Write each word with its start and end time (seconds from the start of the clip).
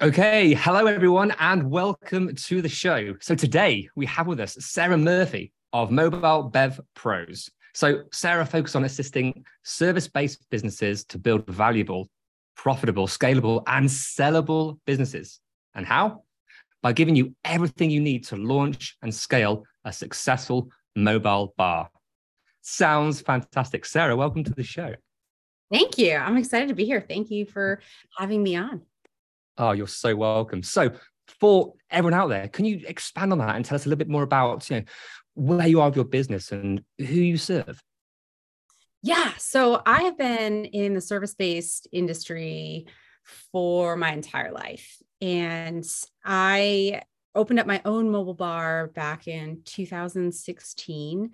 Okay, 0.00 0.54
hello 0.54 0.86
everyone, 0.86 1.34
and 1.40 1.68
welcome 1.68 2.32
to 2.32 2.62
the 2.62 2.68
show. 2.68 3.16
So 3.20 3.34
today 3.34 3.88
we 3.96 4.06
have 4.06 4.28
with 4.28 4.38
us 4.38 4.56
Sarah 4.60 4.96
Murphy 4.96 5.52
of 5.72 5.90
Mobile 5.90 6.44
Bev 6.44 6.80
Pros. 6.94 7.50
So 7.74 8.04
Sarah 8.12 8.46
focuses 8.46 8.76
on 8.76 8.84
assisting 8.84 9.44
service-based 9.64 10.48
businesses 10.50 11.04
to 11.06 11.18
build 11.18 11.48
valuable, 11.48 12.08
profitable, 12.54 13.08
scalable, 13.08 13.64
and 13.66 13.88
sellable 13.88 14.78
businesses. 14.86 15.40
And 15.74 15.84
how? 15.84 16.22
By 16.80 16.92
giving 16.92 17.16
you 17.16 17.34
everything 17.44 17.90
you 17.90 18.00
need 18.00 18.24
to 18.26 18.36
launch 18.36 18.96
and 19.02 19.12
scale 19.12 19.64
a 19.84 19.92
successful 19.92 20.70
mobile 20.94 21.54
bar. 21.56 21.90
Sounds 22.62 23.20
fantastic. 23.20 23.84
Sarah, 23.84 24.14
welcome 24.14 24.44
to 24.44 24.54
the 24.54 24.62
show. 24.62 24.94
Thank 25.72 25.98
you. 25.98 26.14
I'm 26.14 26.36
excited 26.36 26.68
to 26.68 26.74
be 26.74 26.84
here. 26.84 27.00
Thank 27.00 27.32
you 27.32 27.46
for 27.46 27.80
having 28.16 28.44
me 28.44 28.54
on. 28.54 28.82
Oh, 29.58 29.72
you're 29.72 29.86
so 29.86 30.14
welcome. 30.14 30.62
So, 30.62 30.90
for 31.40 31.74
everyone 31.90 32.18
out 32.18 32.28
there, 32.28 32.48
can 32.48 32.64
you 32.64 32.80
expand 32.86 33.32
on 33.32 33.38
that 33.38 33.56
and 33.56 33.64
tell 33.64 33.76
us 33.76 33.84
a 33.84 33.88
little 33.88 33.98
bit 33.98 34.08
more 34.08 34.22
about 34.22 34.70
you 34.70 34.76
know 34.76 34.84
where 35.34 35.66
you 35.66 35.80
are 35.80 35.88
with 35.88 35.96
your 35.96 36.04
business 36.04 36.52
and 36.52 36.82
who 36.98 37.04
you 37.04 37.36
serve? 37.36 37.80
Yeah. 39.02 39.32
So 39.38 39.80
I 39.86 40.02
have 40.02 40.18
been 40.18 40.64
in 40.64 40.94
the 40.94 41.00
service 41.00 41.34
based 41.34 41.86
industry 41.92 42.86
for 43.52 43.96
my 43.96 44.12
entire 44.12 44.52
life. 44.52 44.96
And 45.20 45.86
I 46.24 47.02
opened 47.34 47.60
up 47.60 47.66
my 47.66 47.80
own 47.84 48.10
mobile 48.10 48.34
bar 48.34 48.88
back 48.88 49.28
in 49.28 49.62
2016 49.64 51.30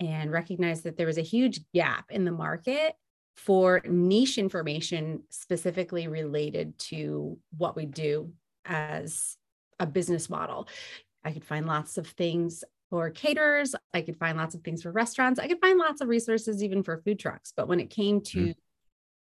and 0.00 0.30
recognized 0.30 0.84
that 0.84 0.96
there 0.96 1.06
was 1.06 1.18
a 1.18 1.22
huge 1.22 1.60
gap 1.74 2.10
in 2.10 2.24
the 2.24 2.32
market 2.32 2.94
for 3.38 3.80
niche 3.88 4.36
information 4.36 5.22
specifically 5.30 6.08
related 6.08 6.76
to 6.76 7.38
what 7.56 7.76
we 7.76 7.86
do 7.86 8.32
as 8.64 9.36
a 9.78 9.86
business 9.86 10.28
model. 10.28 10.68
I 11.24 11.30
could 11.30 11.44
find 11.44 11.64
lots 11.64 11.98
of 11.98 12.08
things 12.08 12.64
for 12.90 13.10
caterers, 13.10 13.76
I 13.94 14.00
could 14.02 14.18
find 14.18 14.36
lots 14.36 14.56
of 14.56 14.62
things 14.62 14.82
for 14.82 14.90
restaurants, 14.90 15.38
I 15.38 15.46
could 15.46 15.60
find 15.60 15.78
lots 15.78 16.00
of 16.00 16.08
resources 16.08 16.64
even 16.64 16.82
for 16.82 17.00
food 17.04 17.20
trucks. 17.20 17.52
But 17.56 17.68
when 17.68 17.78
it 17.78 17.90
came 17.90 18.22
to 18.22 18.38
Mhm. 18.38 18.54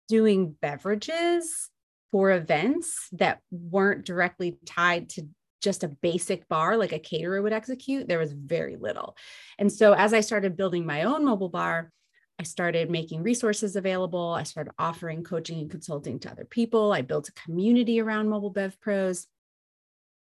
doing 0.09 0.51
beverages 0.61 1.71
for 2.11 2.31
events 2.31 3.09
that 3.13 3.41
weren't 3.49 4.05
directly 4.05 4.59
tied 4.65 5.09
to 5.09 5.27
just 5.59 5.83
a 5.83 5.87
basic 5.87 6.47
bar 6.47 6.77
like 6.77 6.91
a 6.91 6.99
caterer 6.99 7.41
would 7.41 7.53
execute, 7.53 8.07
there 8.07 8.19
was 8.19 8.33
very 8.33 8.75
little. 8.75 9.15
And 9.57 9.71
so 9.71 9.93
as 9.93 10.13
I 10.13 10.19
started 10.19 10.55
building 10.55 10.85
my 10.85 11.03
own 11.03 11.25
mobile 11.25 11.49
bar, 11.49 11.91
I 12.39 12.43
started 12.43 12.89
making 12.89 13.23
resources 13.23 13.75
available. 13.75 14.33
I 14.33 14.43
started 14.43 14.73
offering 14.79 15.23
coaching 15.23 15.59
and 15.59 15.69
consulting 15.69 16.19
to 16.19 16.31
other 16.31 16.45
people. 16.45 16.91
I 16.91 17.01
built 17.01 17.29
a 17.29 17.33
community 17.33 18.01
around 18.01 18.29
Mobile 18.29 18.49
Bev 18.49 18.79
Pros. 18.81 19.27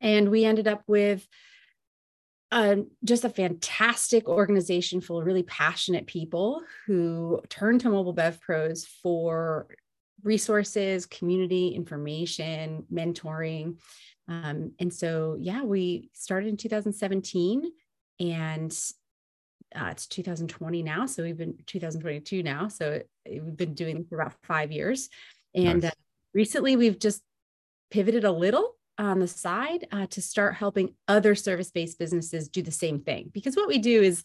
And 0.01 0.31
we 0.31 0.45
ended 0.45 0.69
up 0.69 0.83
with 0.87 1.27
uh, 2.51 2.77
just 3.03 3.25
a 3.25 3.31
fantastic 3.31 4.29
organization 4.29 5.01
full 5.01 5.19
of 5.19 5.25
really 5.25 5.43
passionate 5.45 6.07
people 6.07 6.63
who 6.87 7.41
turned 7.49 7.81
to 7.81 7.89
Mobile 7.89 8.13
Bev 8.13 8.41
Pros 8.41 8.85
for 8.85 9.69
resources, 10.23 11.07
community, 11.07 11.69
information, 11.69 12.85
mentoring. 12.93 13.79
Um, 14.29 14.73
and 14.79 14.93
so, 14.93 15.39
yeah, 15.41 15.63
we 15.63 16.11
started 16.13 16.49
in 16.49 16.57
2017 16.57 17.73
and 18.21 18.79
uh, 19.75 19.89
it's 19.91 20.07
2020 20.07 20.83
now. 20.83 21.07
So 21.07 21.23
we've 21.23 21.37
been 21.37 21.57
2022 21.67 22.43
now. 22.43 22.69
So 22.69 22.93
it, 22.93 23.09
we've 23.45 23.57
been 23.57 23.75
doing 23.75 24.05
for 24.09 24.21
about 24.21 24.35
five 24.45 24.73
years. 24.73 25.09
And 25.55 25.83
Nice. 25.83 25.93
uh, 25.93 25.95
recently 26.35 26.77
we've 26.77 26.99
just 26.99 27.23
pivoted 27.91 28.25
a 28.25 28.33
little 28.33 28.77
on 28.99 29.19
the 29.19 29.29
side 29.29 29.87
uh, 29.93 30.07
to 30.07 30.23
start 30.23 30.55
helping 30.55 30.95
other 31.09 31.35
service 31.35 31.71
based 31.71 31.99
businesses 31.99 32.49
do 32.49 32.63
the 32.63 32.71
same 32.71 33.01
thing. 33.01 33.31
Because 33.33 33.57
what 33.57 33.69
we 33.69 33.79
do 33.79 34.03
is 34.03 34.25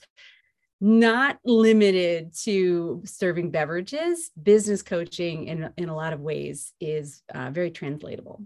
not 0.80 1.40
limited 1.44 2.34
to 2.44 3.02
serving 3.06 3.52
beverages, 3.52 4.30
business 4.42 4.84
coaching 4.84 5.48
in, 5.48 5.70
in 5.78 5.90
a 5.90 5.96
lot 5.96 6.14
of 6.14 6.20
ways 6.20 6.74
is 6.80 7.24
uh, 7.34 7.50
very 7.50 7.72
translatable. 7.72 8.44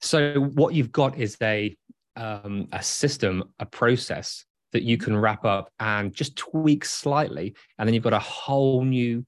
So, 0.00 0.40
what 0.54 0.74
you've 0.74 0.92
got 0.92 1.18
is 1.18 1.36
a 1.42 1.76
um, 2.16 2.68
a 2.72 2.82
system, 2.82 3.44
a 3.58 3.66
process 3.66 4.44
that 4.74 4.82
you 4.82 4.98
can 4.98 5.16
wrap 5.16 5.46
up 5.46 5.70
and 5.80 6.12
just 6.12 6.36
tweak 6.36 6.84
slightly, 6.84 7.54
and 7.78 7.88
then 7.88 7.94
you've 7.94 8.04
got 8.04 8.12
a 8.12 8.18
whole 8.18 8.84
new 8.84 9.24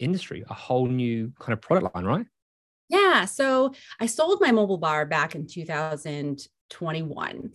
industry, 0.00 0.42
a 0.50 0.54
whole 0.54 0.88
new 0.88 1.32
kind 1.38 1.52
of 1.52 1.60
product 1.60 1.94
line, 1.94 2.04
right? 2.04 2.26
Yeah. 2.88 3.26
So 3.26 3.72
I 4.00 4.06
sold 4.06 4.40
my 4.40 4.50
mobile 4.50 4.78
bar 4.78 5.06
back 5.06 5.36
in 5.36 5.46
2021 5.46 7.52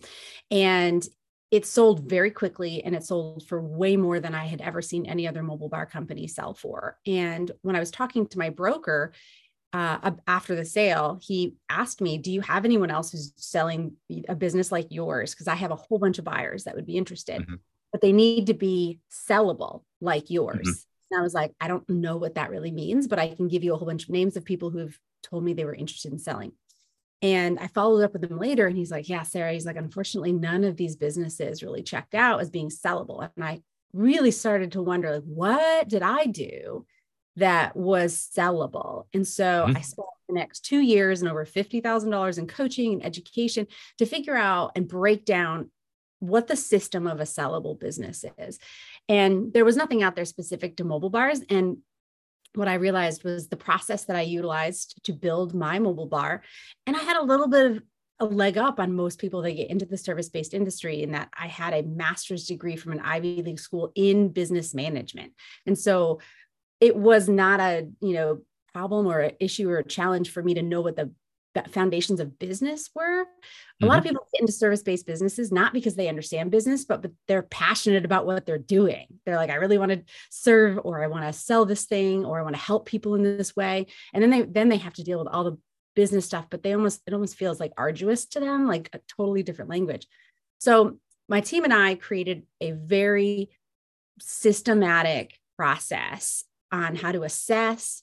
and 0.50 1.06
it 1.50 1.66
sold 1.66 2.08
very 2.08 2.30
quickly 2.30 2.82
and 2.82 2.94
it 2.94 3.04
sold 3.04 3.46
for 3.46 3.60
way 3.60 3.96
more 3.96 4.18
than 4.18 4.34
I 4.34 4.46
had 4.46 4.62
ever 4.62 4.80
seen 4.80 5.04
any 5.06 5.28
other 5.28 5.42
mobile 5.42 5.68
bar 5.68 5.84
company 5.84 6.26
sell 6.26 6.54
for. 6.54 6.96
And 7.06 7.50
when 7.62 7.76
I 7.76 7.80
was 7.80 7.90
talking 7.90 8.26
to 8.28 8.38
my 8.38 8.48
broker, 8.50 9.12
uh, 9.76 10.10
after 10.26 10.54
the 10.54 10.64
sale, 10.64 11.18
he 11.20 11.56
asked 11.68 12.00
me, 12.00 12.16
Do 12.18 12.32
you 12.32 12.40
have 12.40 12.64
anyone 12.64 12.90
else 12.90 13.10
who's 13.12 13.32
selling 13.36 13.96
a 14.28 14.34
business 14.34 14.72
like 14.72 14.86
yours? 14.90 15.34
Because 15.34 15.48
I 15.48 15.54
have 15.54 15.70
a 15.70 15.76
whole 15.76 15.98
bunch 15.98 16.18
of 16.18 16.24
buyers 16.24 16.64
that 16.64 16.74
would 16.74 16.86
be 16.86 16.96
interested, 16.96 17.42
Mhm. 17.42 17.58
but 17.92 18.00
they 18.00 18.12
need 18.12 18.46
to 18.46 18.54
be 18.54 19.00
sellable 19.10 19.82
like 20.00 20.30
yours. 20.30 20.86
And 21.10 21.20
I 21.20 21.22
was 21.22 21.34
like, 21.34 21.52
I 21.60 21.68
don't 21.68 21.88
know 21.88 22.16
what 22.16 22.34
that 22.34 22.50
really 22.50 22.72
means, 22.72 23.06
but 23.06 23.18
I 23.18 23.34
can 23.34 23.48
give 23.48 23.62
you 23.62 23.74
a 23.74 23.76
whole 23.76 23.86
bunch 23.86 24.04
of 24.04 24.10
names 24.10 24.36
of 24.36 24.44
people 24.44 24.70
who've 24.70 24.98
told 25.22 25.44
me 25.44 25.52
they 25.52 25.64
were 25.64 25.74
interested 25.74 26.10
in 26.12 26.18
selling. 26.18 26.52
And 27.22 27.58
I 27.58 27.66
followed 27.68 28.02
up 28.02 28.12
with 28.12 28.24
him 28.24 28.38
later 28.38 28.66
and 28.66 28.76
he's 28.76 28.90
like, 28.90 29.08
Yeah, 29.08 29.22
Sarah, 29.22 29.52
he's 29.52 29.66
like, 29.66 29.76
unfortunately, 29.76 30.32
none 30.32 30.64
of 30.64 30.76
these 30.76 30.96
businesses 30.96 31.62
really 31.62 31.82
checked 31.82 32.14
out 32.14 32.40
as 32.40 32.50
being 32.50 32.70
sellable. 32.70 33.28
And 33.36 33.44
I 33.44 33.62
really 33.92 34.30
started 34.30 34.72
to 34.72 34.82
wonder, 34.82 35.12
like, 35.12 35.24
what 35.24 35.88
did 35.88 36.02
I 36.02 36.26
do 36.26 36.86
that 37.36 37.76
was 37.76 38.30
sellable? 38.34 39.06
And 39.12 39.26
so 39.26 39.66
Mhm. 39.68 39.76
I 39.76 39.80
spent 39.80 40.08
the 40.28 40.34
next 40.34 40.60
two 40.60 40.80
years 40.80 41.22
and 41.22 41.30
over 41.30 41.44
$50,000 41.44 42.38
in 42.38 42.46
coaching 42.46 42.94
and 42.94 43.04
education 43.04 43.66
to 43.98 44.06
figure 44.06 44.36
out 44.36 44.72
and 44.74 44.88
break 44.88 45.24
down 45.24 45.70
what 46.18 46.46
the 46.46 46.56
system 46.56 47.06
of 47.06 47.20
a 47.20 47.24
sellable 47.24 47.78
business 47.78 48.24
is. 48.38 48.58
And 49.08 49.52
there 49.52 49.64
was 49.64 49.76
nothing 49.76 50.02
out 50.02 50.16
there 50.16 50.24
specific 50.24 50.76
to 50.76 50.84
mobile 50.84 51.10
bars. 51.10 51.42
And 51.50 51.78
what 52.54 52.68
I 52.68 52.74
realized 52.74 53.22
was 53.22 53.48
the 53.48 53.56
process 53.56 54.06
that 54.06 54.16
I 54.16 54.22
utilized 54.22 55.04
to 55.04 55.12
build 55.12 55.54
my 55.54 55.78
mobile 55.78 56.06
bar. 56.06 56.42
And 56.86 56.96
I 56.96 57.00
had 57.00 57.18
a 57.18 57.22
little 57.22 57.48
bit 57.48 57.70
of 57.70 57.82
a 58.18 58.24
leg 58.24 58.56
up 58.56 58.80
on 58.80 58.94
most 58.94 59.18
people 59.18 59.42
that 59.42 59.52
get 59.52 59.68
into 59.68 59.84
the 59.84 59.98
service 59.98 60.30
based 60.30 60.54
industry 60.54 61.02
in 61.02 61.12
that 61.12 61.28
I 61.38 61.48
had 61.48 61.74
a 61.74 61.82
master's 61.82 62.46
degree 62.46 62.76
from 62.76 62.92
an 62.92 63.00
Ivy 63.00 63.42
League 63.42 63.60
school 63.60 63.92
in 63.94 64.30
business 64.30 64.74
management. 64.74 65.34
And 65.66 65.78
so 65.78 66.20
it 66.80 66.96
was 66.96 67.28
not 67.28 67.60
a, 67.60 67.88
you 68.00 68.14
know, 68.14 68.40
problem 68.72 69.06
or 69.06 69.20
an 69.20 69.32
issue 69.40 69.70
or 69.70 69.78
a 69.78 69.84
challenge 69.84 70.30
for 70.30 70.42
me 70.42 70.54
to 70.54 70.62
know 70.62 70.82
what 70.82 70.96
the 70.96 71.10
foundations 71.70 72.20
of 72.20 72.38
business 72.38 72.90
were. 72.94 73.22
A 73.22 73.24
mm-hmm. 73.24 73.86
lot 73.86 73.98
of 73.98 74.04
mm-hmm. 74.04 74.10
people 74.10 74.28
get 74.34 74.42
into 74.42 74.52
service-based 74.52 75.06
businesses 75.06 75.50
not 75.50 75.72
because 75.72 75.94
they 75.94 76.08
understand 76.08 76.50
business, 76.50 76.84
but, 76.84 77.00
but 77.00 77.12
they're 77.28 77.42
passionate 77.42 78.04
about 78.04 78.26
what 78.26 78.44
they're 78.44 78.58
doing. 78.58 79.06
They're 79.24 79.36
like, 79.36 79.48
I 79.48 79.54
really 79.54 79.78
want 79.78 79.92
to 79.92 80.02
serve, 80.30 80.78
or 80.84 81.02
I 81.02 81.06
want 81.06 81.24
to 81.24 81.32
sell 81.32 81.64
this 81.64 81.86
thing, 81.86 82.26
or 82.26 82.38
I 82.38 82.42
want 82.42 82.54
to 82.54 82.60
help 82.60 82.84
people 82.84 83.14
in 83.14 83.22
this 83.22 83.56
way. 83.56 83.86
And 84.12 84.22
then 84.22 84.30
they 84.30 84.42
then 84.42 84.68
they 84.68 84.76
have 84.76 84.94
to 84.94 85.04
deal 85.04 85.18
with 85.18 85.28
all 85.28 85.44
the 85.44 85.58
business 85.94 86.26
stuff, 86.26 86.46
but 86.50 86.62
they 86.62 86.74
almost 86.74 87.00
it 87.06 87.14
almost 87.14 87.36
feels 87.36 87.58
like 87.58 87.72
arduous 87.78 88.26
to 88.26 88.40
them, 88.40 88.66
like 88.66 88.90
a 88.92 89.00
totally 89.16 89.42
different 89.42 89.70
language. 89.70 90.06
So 90.58 90.98
my 91.26 91.40
team 91.40 91.64
and 91.64 91.72
I 91.72 91.94
created 91.94 92.42
a 92.60 92.72
very 92.72 93.50
systematic 94.20 95.38
process 95.56 96.44
on 96.72 96.96
how 96.96 97.12
to 97.12 97.22
assess 97.22 98.02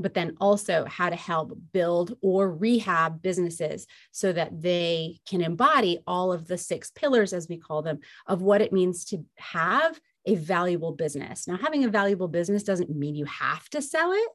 but 0.00 0.14
then 0.14 0.34
also 0.40 0.86
how 0.86 1.10
to 1.10 1.16
help 1.16 1.56
build 1.72 2.16
or 2.22 2.50
rehab 2.50 3.20
businesses 3.20 3.86
so 4.10 4.32
that 4.32 4.62
they 4.62 5.20
can 5.28 5.42
embody 5.42 6.00
all 6.06 6.32
of 6.32 6.48
the 6.48 6.56
six 6.56 6.90
pillars, 6.90 7.32
as 7.32 7.48
we 7.48 7.58
call 7.58 7.82
them, 7.82 8.00
of 8.26 8.40
what 8.40 8.62
it 8.62 8.72
means 8.72 9.04
to 9.04 9.24
have 9.36 10.00
a 10.26 10.34
valuable 10.36 10.92
business. 10.92 11.46
Now, 11.46 11.58
having 11.58 11.84
a 11.84 11.88
valuable 11.88 12.28
business 12.28 12.62
doesn't 12.62 12.90
mean 12.90 13.14
you 13.14 13.26
have 13.26 13.68
to 13.70 13.82
sell 13.82 14.12
it. 14.12 14.28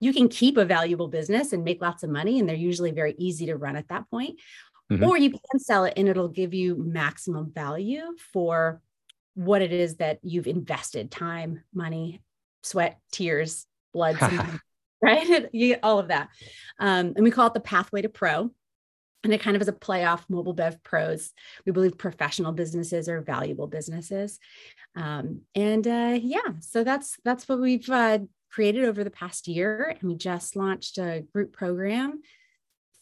You 0.00 0.12
can 0.12 0.28
keep 0.28 0.56
a 0.56 0.64
valuable 0.64 1.08
business 1.08 1.52
and 1.52 1.64
make 1.64 1.80
lots 1.80 2.02
of 2.02 2.10
money, 2.10 2.38
and 2.38 2.48
they're 2.48 2.56
usually 2.56 2.90
very 2.90 3.14
easy 3.18 3.46
to 3.46 3.56
run 3.56 3.76
at 3.76 3.88
that 3.88 4.10
point. 4.10 4.40
Mm-hmm. 4.90 5.04
Or 5.04 5.16
you 5.16 5.30
can 5.30 5.60
sell 5.60 5.84
it 5.84 5.94
and 5.96 6.08
it'll 6.08 6.28
give 6.28 6.54
you 6.54 6.76
maximum 6.76 7.52
value 7.52 8.02
for 8.32 8.80
what 9.34 9.60
it 9.60 9.72
is 9.72 9.96
that 9.96 10.18
you've 10.22 10.46
invested 10.46 11.10
time, 11.10 11.62
money, 11.74 12.22
sweat, 12.62 12.98
tears, 13.12 13.66
blood, 13.92 14.16
right? 15.02 15.48
you 15.52 15.68
get 15.68 15.80
all 15.82 15.98
of 15.98 16.08
that. 16.08 16.28
Um, 16.78 17.12
and 17.16 17.22
we 17.22 17.30
call 17.30 17.46
it 17.46 17.54
the 17.54 17.60
pathway 17.60 18.02
to 18.02 18.08
pro. 18.08 18.50
And 19.24 19.32
it 19.32 19.40
kind 19.40 19.56
of 19.56 19.62
is 19.62 19.68
a 19.68 19.72
play 19.72 20.04
off 20.04 20.24
mobile 20.28 20.52
bev 20.52 20.82
pros. 20.84 21.32
We 21.66 21.72
believe 21.72 21.98
professional 21.98 22.52
businesses 22.52 23.08
are 23.08 23.20
valuable 23.20 23.66
businesses. 23.66 24.38
Um, 24.94 25.40
and 25.56 25.86
uh, 25.86 26.18
yeah, 26.20 26.52
so 26.60 26.84
that's 26.84 27.18
that's 27.24 27.48
what 27.48 27.60
we've 27.60 27.88
uh, 27.90 28.20
created 28.50 28.84
over 28.84 29.02
the 29.02 29.10
past 29.10 29.48
year. 29.48 29.96
And 30.00 30.08
we 30.08 30.16
just 30.16 30.54
launched 30.54 30.98
a 30.98 31.24
group 31.32 31.52
program 31.52 32.20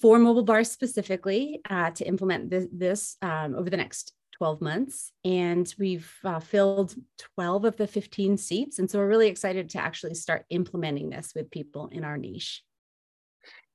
for 0.01 0.19
mobile 0.19 0.43
bars 0.43 0.71
specifically 0.71 1.61
uh, 1.69 1.91
to 1.93 2.07
implement 2.07 2.51
this, 2.51 2.67
this 2.73 3.17
um, 3.23 3.55
over 3.55 3.71
the 3.71 3.77
next 3.77 4.13
12 4.39 4.61
months 4.61 5.13
and 5.25 5.75
we've 5.79 6.13
uh, 6.25 6.41
filled 6.41 6.95
12 7.35 7.65
of 7.65 7.77
the 7.77 7.87
15 7.87 8.37
seats 8.37 8.79
and 8.79 8.91
so 8.91 8.99
we're 8.99 9.09
really 9.09 9.29
excited 9.29 9.71
to 9.71 9.79
actually 9.79 10.15
start 10.15 10.45
implementing 10.51 11.09
this 11.09 11.33
with 11.35 11.51
people 11.51 11.89
in 11.89 12.05
our 12.05 12.19
niche 12.19 12.63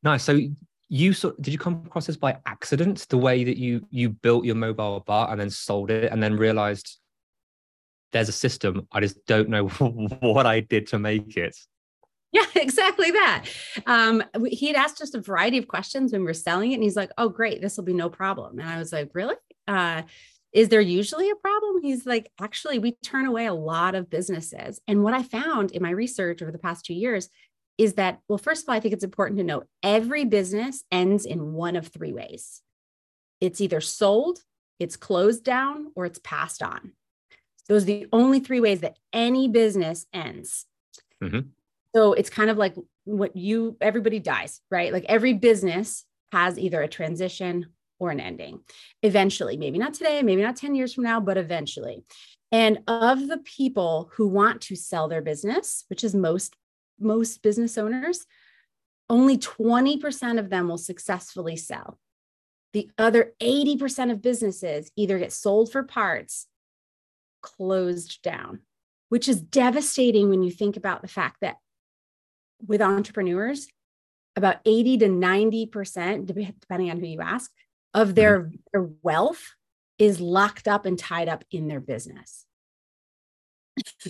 nice 0.03 0.23
so 0.23 0.39
you 0.89 1.13
sort 1.13 1.41
did 1.41 1.51
you 1.51 1.57
come 1.57 1.81
across 1.85 2.05
this 2.05 2.17
by 2.17 2.37
accident 2.45 3.07
the 3.09 3.17
way 3.17 3.43
that 3.43 3.57
you 3.57 3.85
you 3.89 4.09
built 4.09 4.45
your 4.45 4.55
mobile 4.55 4.99
bar 5.01 5.31
and 5.31 5.39
then 5.39 5.49
sold 5.49 5.89
it 5.89 6.11
and 6.11 6.21
then 6.21 6.35
realized 6.35 6.99
there's 8.11 8.29
a 8.29 8.33
system 8.33 8.87
i 8.91 8.99
just 8.99 9.25
don't 9.25 9.49
know 9.49 9.67
what 10.19 10.45
i 10.45 10.59
did 10.59 10.85
to 10.85 10.99
make 10.99 11.37
it 11.37 11.55
yeah, 12.31 12.45
exactly 12.55 13.11
that. 13.11 13.45
Um, 13.85 14.23
he 14.45 14.67
had 14.67 14.75
asked 14.75 14.97
just 14.97 15.15
a 15.15 15.21
variety 15.21 15.57
of 15.57 15.67
questions 15.67 16.11
when 16.11 16.21
we 16.21 16.27
were 16.27 16.33
selling 16.33 16.71
it, 16.71 16.75
and 16.75 16.83
he's 16.83 16.95
like, 16.95 17.11
"Oh, 17.17 17.29
great, 17.29 17.61
this 17.61 17.77
will 17.77 17.83
be 17.83 17.93
no 17.93 18.09
problem." 18.09 18.59
And 18.59 18.69
I 18.69 18.77
was 18.77 18.93
like, 18.93 19.11
"Really?" 19.13 19.35
Uh, 19.67 20.03
is 20.53 20.69
there 20.69 20.81
usually 20.81 21.29
a 21.29 21.35
problem? 21.35 21.81
He's 21.81 22.05
like, 22.05 22.29
actually, 22.39 22.79
we 22.79 22.97
turn 23.03 23.25
away 23.25 23.45
a 23.45 23.53
lot 23.53 23.95
of 23.95 24.09
businesses. 24.09 24.79
And 24.87 25.03
what 25.03 25.13
I 25.13 25.23
found 25.23 25.71
in 25.71 25.81
my 25.81 25.91
research 25.91 26.41
over 26.41 26.51
the 26.51 26.57
past 26.57 26.85
two 26.85 26.93
years 26.93 27.29
is 27.77 27.93
that, 27.93 28.19
well, 28.27 28.37
first 28.37 28.63
of 28.63 28.69
all, 28.69 28.75
I 28.75 28.79
think 28.79 28.93
it's 28.93 29.03
important 29.03 29.37
to 29.39 29.45
know 29.45 29.63
every 29.81 30.25
business 30.25 30.83
ends 30.91 31.25
in 31.25 31.53
one 31.53 31.75
of 31.75 31.87
three 31.87 32.13
ways 32.13 32.61
it's 33.39 33.59
either 33.59 33.81
sold, 33.81 34.39
it's 34.79 34.95
closed 34.95 35.43
down, 35.43 35.91
or 35.95 36.05
it's 36.05 36.19
passed 36.19 36.61
on. 36.61 36.93
Those 37.67 37.83
are 37.83 37.87
the 37.87 38.07
only 38.13 38.39
three 38.39 38.59
ways 38.59 38.81
that 38.81 38.97
any 39.11 39.47
business 39.47 40.05
ends. 40.13 40.67
Mm-hmm. 41.23 41.49
So 41.95 42.13
it's 42.13 42.29
kind 42.29 42.51
of 42.51 42.57
like 42.57 42.75
what 43.05 43.35
you, 43.35 43.77
everybody 43.81 44.19
dies, 44.19 44.61
right? 44.69 44.93
Like 44.93 45.05
every 45.09 45.33
business 45.33 46.05
has 46.31 46.59
either 46.59 46.81
a 46.81 46.87
transition 46.87 47.67
or 48.01 48.09
an 48.09 48.19
ending 48.19 48.59
eventually, 49.03 49.55
maybe 49.55 49.77
not 49.77 49.93
today, 49.93 50.23
maybe 50.23 50.41
not 50.41 50.55
10 50.55 50.73
years 50.73 50.91
from 50.91 51.03
now, 51.03 51.19
but 51.19 51.37
eventually. 51.37 52.03
And 52.51 52.79
of 52.87 53.27
the 53.27 53.37
people 53.37 54.09
who 54.15 54.27
want 54.27 54.59
to 54.61 54.75
sell 54.75 55.07
their 55.07 55.21
business, 55.21 55.85
which 55.87 56.03
is 56.03 56.15
most 56.15 56.55
most 56.99 57.41
business 57.41 57.77
owners, 57.77 58.25
only 59.09 59.37
20% 59.37 60.39
of 60.39 60.49
them 60.49 60.67
will 60.67 60.77
successfully 60.77 61.55
sell. 61.55 61.99
The 62.73 62.89
other 62.97 63.33
80% 63.41 64.11
of 64.11 64.21
businesses 64.21 64.91
either 64.95 65.17
get 65.17 65.33
sold 65.33 65.71
for 65.71 65.83
parts, 65.83 66.47
closed 67.41 68.21
down, 68.21 68.59
which 69.09 69.27
is 69.27 69.41
devastating 69.41 70.29
when 70.29 70.43
you 70.43 70.51
think 70.51 70.77
about 70.77 71.01
the 71.01 71.07
fact 71.07 71.37
that 71.41 71.57
with 72.65 72.81
entrepreneurs, 72.81 73.67
about 74.35 74.57
80 74.63 74.99
to 74.99 75.07
90%, 75.07 76.25
depending 76.25 76.91
on 76.91 76.99
who 76.99 77.07
you 77.07 77.21
ask, 77.21 77.51
of 77.93 78.09
mm-hmm. 78.09 78.15
their, 78.15 78.51
their 78.73 78.89
wealth 79.01 79.55
is 79.97 80.19
locked 80.19 80.67
up 80.67 80.85
and 80.85 80.97
tied 80.97 81.29
up 81.29 81.43
in 81.51 81.67
their 81.67 81.79
business. 81.79 82.45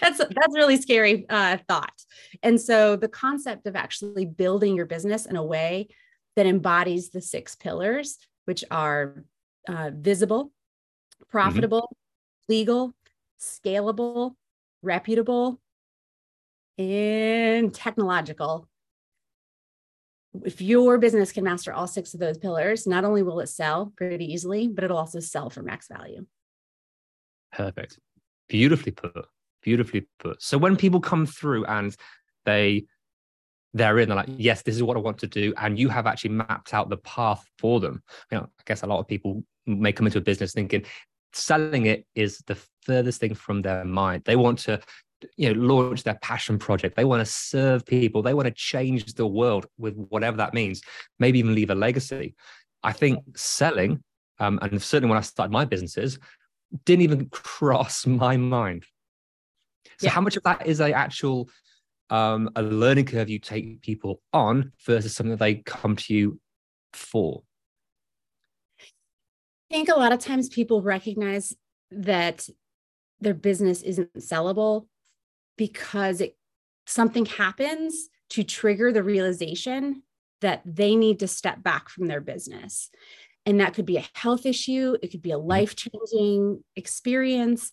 that's 0.00 0.18
that's 0.18 0.54
really 0.54 0.76
scary 0.76 1.26
uh, 1.28 1.58
thought. 1.68 1.94
And 2.42 2.60
so 2.60 2.96
the 2.96 3.08
concept 3.08 3.66
of 3.66 3.76
actually 3.76 4.26
building 4.26 4.74
your 4.76 4.86
business 4.86 5.26
in 5.26 5.36
a 5.36 5.44
way 5.44 5.88
that 6.36 6.46
embodies 6.46 7.10
the 7.10 7.20
six 7.20 7.54
pillars, 7.54 8.18
which 8.44 8.64
are 8.70 9.24
uh, 9.68 9.90
visible, 9.94 10.46
mm-hmm. 10.46 11.24
profitable, 11.30 11.82
mm-hmm. 11.82 12.52
legal, 12.52 12.94
scalable, 13.40 14.34
reputable, 14.82 15.60
and 16.76 17.72
technological, 17.72 18.68
if 20.44 20.60
your 20.60 20.98
business 20.98 21.32
can 21.32 21.44
master 21.44 21.72
all 21.72 21.86
six 21.86 22.14
of 22.14 22.20
those 22.20 22.38
pillars, 22.38 22.86
not 22.86 23.04
only 23.04 23.22
will 23.22 23.40
it 23.40 23.48
sell 23.48 23.92
pretty 23.96 24.32
easily, 24.32 24.68
but 24.68 24.84
it'll 24.84 24.98
also 24.98 25.20
sell 25.20 25.50
for 25.50 25.62
max 25.62 25.88
value. 25.88 26.26
Perfect. 27.52 27.98
Beautifully 28.48 28.92
put. 28.92 29.26
Beautifully 29.62 30.06
put. 30.18 30.42
So 30.42 30.58
when 30.58 30.76
people 30.76 31.00
come 31.00 31.26
through 31.26 31.64
and 31.66 31.96
they 32.44 32.86
they're 33.76 33.98
in, 33.98 34.08
they're 34.08 34.16
like, 34.16 34.28
yes, 34.36 34.62
this 34.62 34.76
is 34.76 34.84
what 34.84 34.96
I 34.96 35.00
want 35.00 35.18
to 35.18 35.26
do. 35.26 35.52
And 35.56 35.76
you 35.76 35.88
have 35.88 36.06
actually 36.06 36.30
mapped 36.30 36.72
out 36.72 36.88
the 36.88 36.96
path 36.98 37.44
for 37.58 37.80
them. 37.80 38.02
You 38.30 38.38
know, 38.38 38.44
I 38.44 38.62
guess 38.66 38.82
a 38.82 38.86
lot 38.86 39.00
of 39.00 39.08
people 39.08 39.42
may 39.66 39.92
come 39.92 40.06
into 40.06 40.18
a 40.18 40.22
business 40.22 40.52
thinking 40.52 40.84
selling 41.36 41.86
it 41.86 42.06
is 42.14 42.42
the 42.46 42.56
furthest 42.82 43.20
thing 43.20 43.34
from 43.34 43.62
their 43.62 43.84
mind. 43.84 44.22
They 44.24 44.36
want 44.36 44.60
to 44.60 44.80
you 45.36 45.52
know 45.52 45.60
launch 45.60 46.02
their 46.02 46.18
passion 46.22 46.58
project. 46.58 46.96
They 46.96 47.04
want 47.04 47.20
to 47.20 47.30
serve 47.30 47.84
people. 47.86 48.22
They 48.22 48.34
want 48.34 48.46
to 48.46 48.54
change 48.54 49.14
the 49.14 49.26
world 49.26 49.66
with 49.78 49.94
whatever 50.08 50.36
that 50.38 50.54
means 50.54 50.82
maybe 51.18 51.38
even 51.38 51.54
leave 51.54 51.70
a 51.70 51.74
legacy. 51.74 52.34
I 52.82 52.92
think 52.92 53.20
selling 53.36 54.02
um, 54.38 54.58
and 54.62 54.82
certainly 54.82 55.10
when 55.10 55.18
i 55.18 55.22
started 55.22 55.52
my 55.52 55.64
businesses 55.64 56.18
didn't 56.84 57.02
even 57.02 57.28
cross 57.30 58.06
my 58.06 58.36
mind. 58.36 58.84
So 59.98 60.06
yeah. 60.06 60.10
how 60.10 60.20
much 60.20 60.36
of 60.36 60.42
that 60.42 60.66
is 60.66 60.80
a 60.80 60.92
actual 60.92 61.48
um, 62.10 62.50
a 62.56 62.62
learning 62.62 63.06
curve 63.06 63.30
you 63.30 63.38
take 63.38 63.80
people 63.82 64.20
on 64.32 64.72
versus 64.84 65.14
something 65.14 65.30
that 65.30 65.38
they 65.38 65.56
come 65.56 65.96
to 65.96 66.14
you 66.14 66.40
for? 66.92 67.42
I 68.80 69.74
think 69.74 69.88
a 69.88 69.98
lot 69.98 70.12
of 70.12 70.18
times 70.18 70.48
people 70.48 70.82
recognize 70.82 71.54
that 71.90 72.48
their 73.20 73.34
business 73.34 73.82
isn't 73.82 74.12
sellable 74.14 74.86
because 75.56 76.20
it, 76.20 76.36
something 76.86 77.26
happens 77.26 78.08
to 78.30 78.42
trigger 78.42 78.92
the 78.92 79.02
realization 79.02 80.02
that 80.40 80.62
they 80.64 80.96
need 80.96 81.20
to 81.20 81.28
step 81.28 81.62
back 81.62 81.88
from 81.88 82.06
their 82.06 82.20
business. 82.20 82.90
And 83.46 83.60
that 83.60 83.74
could 83.74 83.86
be 83.86 83.98
a 83.98 84.08
health 84.14 84.46
issue, 84.46 84.96
it 85.02 85.08
could 85.08 85.22
be 85.22 85.30
a 85.30 85.38
mm-hmm. 85.38 85.48
life 85.48 85.76
changing 85.76 86.64
experience, 86.76 87.72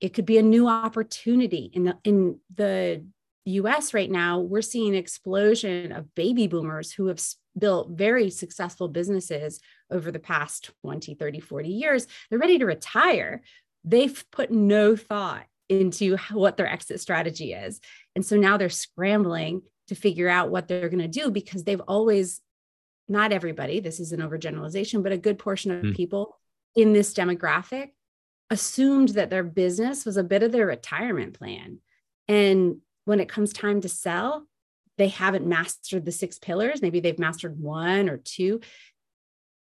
it 0.00 0.14
could 0.14 0.26
be 0.26 0.38
a 0.38 0.42
new 0.42 0.68
opportunity. 0.68 1.70
In 1.72 1.84
the, 1.84 1.98
in 2.04 2.40
the 2.54 3.04
US 3.44 3.94
right 3.94 4.10
now, 4.10 4.40
we're 4.40 4.62
seeing 4.62 4.88
an 4.88 4.94
explosion 4.98 5.92
of 5.92 6.14
baby 6.14 6.46
boomers 6.46 6.92
who 6.92 7.06
have 7.06 7.22
built 7.56 7.90
very 7.90 8.30
successful 8.30 8.88
businesses 8.88 9.60
over 9.90 10.10
the 10.10 10.18
past 10.18 10.70
20, 10.82 11.14
30, 11.14 11.40
40 11.40 11.68
years. 11.68 12.06
They're 12.30 12.38
ready 12.38 12.58
to 12.58 12.66
retire. 12.66 13.42
They've 13.84 14.24
put 14.30 14.50
no 14.50 14.96
thought 14.96 15.46
into 15.80 16.16
what 16.32 16.56
their 16.56 16.68
exit 16.68 17.00
strategy 17.00 17.52
is. 17.52 17.80
And 18.14 18.24
so 18.24 18.36
now 18.36 18.56
they're 18.56 18.68
scrambling 18.68 19.62
to 19.88 19.94
figure 19.94 20.28
out 20.28 20.50
what 20.50 20.68
they're 20.68 20.88
going 20.88 21.00
to 21.00 21.08
do 21.08 21.30
because 21.30 21.64
they've 21.64 21.80
always, 21.80 22.40
not 23.08 23.32
everybody, 23.32 23.80
this 23.80 24.00
is 24.00 24.12
an 24.12 24.20
overgeneralization, 24.20 25.02
but 25.02 25.12
a 25.12 25.18
good 25.18 25.38
portion 25.38 25.70
of 25.70 25.82
mm. 25.82 25.96
people 25.96 26.36
in 26.74 26.92
this 26.92 27.12
demographic 27.14 27.88
assumed 28.50 29.10
that 29.10 29.30
their 29.30 29.42
business 29.42 30.04
was 30.04 30.16
a 30.16 30.24
bit 30.24 30.42
of 30.42 30.52
their 30.52 30.66
retirement 30.66 31.38
plan. 31.38 31.78
And 32.28 32.76
when 33.04 33.20
it 33.20 33.28
comes 33.28 33.52
time 33.52 33.80
to 33.80 33.88
sell, 33.88 34.46
they 34.98 35.08
haven't 35.08 35.46
mastered 35.46 36.04
the 36.04 36.12
six 36.12 36.38
pillars. 36.38 36.82
Maybe 36.82 37.00
they've 37.00 37.18
mastered 37.18 37.58
one 37.58 38.08
or 38.08 38.18
two 38.18 38.60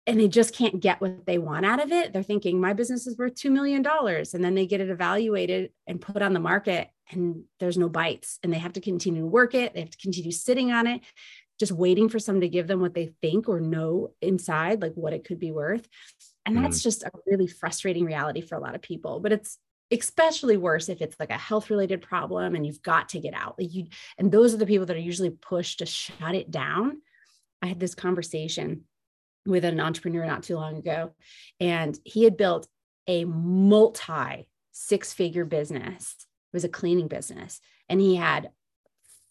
and 0.08 0.18
they 0.18 0.26
just 0.26 0.54
can't 0.54 0.80
get 0.80 1.02
what 1.02 1.26
they 1.26 1.36
want 1.36 1.66
out 1.66 1.82
of 1.82 1.92
it. 1.92 2.14
They're 2.14 2.22
thinking, 2.22 2.58
my 2.58 2.72
business 2.72 3.06
is 3.06 3.18
worth 3.18 3.34
$2 3.34 3.52
million. 3.52 3.84
And 3.86 4.42
then 4.42 4.54
they 4.54 4.66
get 4.66 4.80
it 4.80 4.88
evaluated 4.88 5.70
and 5.86 6.00
put 6.00 6.22
on 6.22 6.32
the 6.32 6.40
market, 6.40 6.88
and 7.10 7.44
there's 7.60 7.76
no 7.76 7.90
bites. 7.90 8.38
And 8.42 8.50
they 8.50 8.58
have 8.58 8.72
to 8.72 8.80
continue 8.80 9.20
to 9.20 9.28
work 9.28 9.54
it. 9.54 9.74
They 9.74 9.80
have 9.80 9.90
to 9.90 9.98
continue 9.98 10.32
sitting 10.32 10.72
on 10.72 10.86
it, 10.86 11.02
just 11.60 11.72
waiting 11.72 12.08
for 12.08 12.18
someone 12.18 12.40
to 12.40 12.48
give 12.48 12.66
them 12.66 12.80
what 12.80 12.94
they 12.94 13.12
think 13.20 13.50
or 13.50 13.60
know 13.60 14.14
inside, 14.22 14.80
like 14.80 14.94
what 14.94 15.12
it 15.12 15.26
could 15.26 15.38
be 15.38 15.50
worth. 15.50 15.86
And 16.46 16.56
that's 16.56 16.80
mm. 16.80 16.84
just 16.84 17.02
a 17.02 17.10
really 17.26 17.46
frustrating 17.46 18.06
reality 18.06 18.40
for 18.40 18.54
a 18.54 18.60
lot 18.60 18.74
of 18.74 18.80
people. 18.80 19.20
But 19.20 19.32
it's 19.32 19.58
especially 19.90 20.56
worse 20.56 20.88
if 20.88 21.02
it's 21.02 21.20
like 21.20 21.30
a 21.30 21.36
health 21.36 21.68
related 21.68 22.00
problem 22.00 22.54
and 22.54 22.66
you've 22.66 22.82
got 22.82 23.10
to 23.10 23.20
get 23.20 23.34
out. 23.34 23.56
Like 23.58 23.74
you, 23.74 23.88
and 24.16 24.32
those 24.32 24.54
are 24.54 24.58
the 24.58 24.66
people 24.66 24.86
that 24.86 24.96
are 24.96 25.00
usually 25.00 25.30
pushed 25.30 25.80
to 25.80 25.86
shut 25.86 26.34
it 26.34 26.50
down. 26.50 27.02
I 27.60 27.66
had 27.66 27.80
this 27.80 27.94
conversation 27.94 28.84
with 29.48 29.64
an 29.64 29.80
entrepreneur 29.80 30.26
not 30.26 30.42
too 30.42 30.56
long 30.56 30.76
ago, 30.76 31.14
and 31.58 31.98
he 32.04 32.24
had 32.24 32.36
built 32.36 32.68
a 33.06 33.24
multi 33.24 34.48
six 34.72 35.12
figure 35.12 35.44
business. 35.44 36.14
It 36.52 36.56
was 36.56 36.64
a 36.64 36.68
cleaning 36.68 37.08
business, 37.08 37.60
and 37.88 38.00
he 38.00 38.16
had 38.16 38.50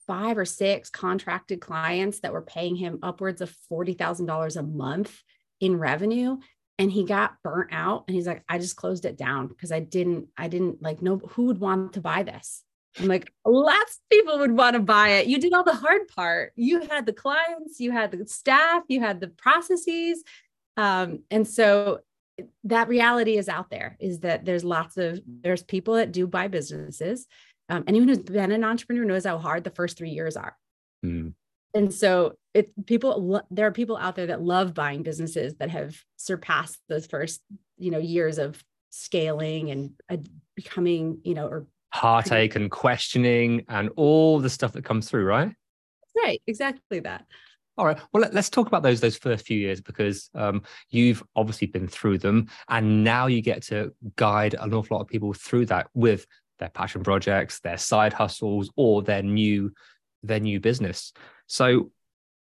five 0.07 0.37
or 0.37 0.45
six 0.45 0.89
contracted 0.89 1.59
clients 1.59 2.21
that 2.21 2.33
were 2.33 2.41
paying 2.41 2.75
him 2.75 2.99
upwards 3.03 3.41
of 3.41 3.53
$40,000 3.71 4.55
a 4.55 4.63
month 4.63 5.21
in 5.59 5.77
revenue 5.77 6.37
and 6.79 6.91
he 6.91 7.03
got 7.03 7.41
burnt 7.43 7.69
out 7.73 8.05
and 8.07 8.15
he's 8.15 8.27
like 8.27 8.43
i 8.47 8.57
just 8.57 8.75
closed 8.75 9.05
it 9.05 9.17
down 9.17 9.47
because 9.47 9.71
i 9.71 9.79
didn't 9.79 10.27
i 10.37 10.47
didn't 10.47 10.81
like 10.81 11.01
no 11.01 11.17
who 11.17 11.45
would 11.45 11.59
want 11.59 11.93
to 11.93 12.01
buy 12.01 12.23
this 12.23 12.63
i'm 12.99 13.07
like 13.07 13.31
lots 13.45 13.97
of 13.97 14.09
people 14.09 14.39
would 14.39 14.51
want 14.51 14.75
to 14.75 14.81
buy 14.81 15.09
it. 15.09 15.27
You 15.27 15.39
did 15.39 15.53
all 15.53 15.63
the 15.63 15.73
hard 15.73 16.07
part. 16.07 16.53
You 16.55 16.81
had 16.81 17.05
the 17.05 17.13
clients 17.13 17.79
you 17.79 17.91
had 17.91 18.11
the 18.11 18.25
staff 18.27 18.83
you 18.87 18.99
had 18.99 19.19
the 19.19 19.29
processes. 19.29 20.23
Um, 20.75 21.23
and 21.31 21.47
so 21.47 21.99
that 22.65 22.87
reality 22.87 23.37
is 23.37 23.49
out 23.49 23.69
there 23.69 23.97
is 23.99 24.19
that 24.19 24.45
there's 24.45 24.63
lots 24.63 24.97
of 24.97 25.19
there's 25.25 25.63
people 25.63 25.95
that 25.95 26.11
do 26.11 26.27
buy 26.27 26.47
businesses. 26.47 27.27
Um, 27.69 27.83
anyone 27.87 28.07
who's 28.07 28.19
been 28.19 28.51
an 28.51 28.63
entrepreneur 28.63 29.05
knows 29.05 29.25
how 29.25 29.39
hard 29.39 29.63
the 29.63 29.71
first 29.71 29.97
three 29.97 30.11
years 30.11 30.37
are. 30.37 30.55
Mm 31.05 31.33
and 31.77 31.93
so 31.93 32.33
it 32.53 32.71
people 32.85 33.41
there 33.51 33.67
are 33.67 33.71
people 33.71 33.97
out 33.97 34.15
there 34.15 34.27
that 34.27 34.41
love 34.41 34.73
buying 34.73 35.03
businesses 35.03 35.55
that 35.55 35.69
have 35.69 35.95
surpassed 36.15 36.79
those 36.89 37.05
first 37.05 37.41
you 37.77 37.91
know 37.91 37.99
years 37.99 38.37
of 38.37 38.63
scaling 38.89 39.69
and 39.69 39.91
uh, 40.09 40.17
becoming 40.55 41.19
you 41.23 41.33
know 41.33 41.47
or 41.47 41.67
heartache 41.93 42.55
and 42.55 42.69
questioning 42.69 43.63
and 43.69 43.89
all 43.95 44.39
the 44.39 44.49
stuff 44.49 44.73
that 44.73 44.83
comes 44.83 45.09
through 45.09 45.25
right 45.25 45.53
right 46.23 46.41
exactly 46.47 46.99
that 46.99 47.25
all 47.77 47.85
right 47.85 47.99
well 48.11 48.27
let's 48.33 48.49
talk 48.49 48.67
about 48.67 48.83
those 48.83 48.99
those 48.99 49.17
first 49.17 49.45
few 49.45 49.57
years 49.57 49.81
because 49.81 50.29
um, 50.35 50.61
you've 50.89 51.23
obviously 51.35 51.67
been 51.67 51.87
through 51.87 52.17
them 52.17 52.47
and 52.69 53.03
now 53.03 53.27
you 53.27 53.41
get 53.41 53.61
to 53.63 53.93
guide 54.15 54.55
an 54.59 54.73
awful 54.73 54.97
lot 54.97 55.01
of 55.01 55.07
people 55.07 55.33
through 55.33 55.65
that 55.65 55.87
with 55.93 56.25
their 56.59 56.69
passion 56.69 57.03
projects 57.03 57.59
their 57.59 57.77
side 57.77 58.13
hustles 58.13 58.69
or 58.75 59.01
their 59.01 59.23
new 59.23 59.71
their 60.23 60.39
new 60.39 60.59
business 60.59 61.13
so 61.45 61.91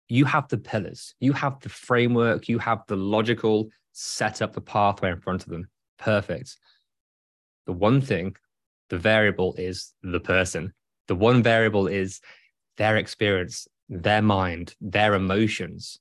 you 0.08 0.24
have 0.24 0.48
the 0.48 0.58
pillars, 0.58 1.14
you 1.20 1.32
have 1.32 1.60
the 1.60 1.68
framework, 1.68 2.48
you 2.48 2.58
have 2.58 2.82
the 2.86 2.96
logical 2.96 3.70
set 3.92 4.42
up 4.42 4.52
the 4.52 4.60
pathway 4.60 5.10
in 5.10 5.20
front 5.20 5.42
of 5.42 5.48
them. 5.48 5.68
Perfect. 5.98 6.56
The 7.66 7.72
one 7.72 8.00
thing, 8.00 8.36
the 8.90 8.98
variable 8.98 9.54
is 9.54 9.92
the 10.02 10.20
person. 10.20 10.72
The 11.08 11.14
one 11.14 11.42
variable 11.42 11.86
is 11.86 12.20
their 12.76 12.96
experience, 12.96 13.68
their 13.88 14.22
mind, 14.22 14.74
their 14.80 15.14
emotions. 15.14 15.98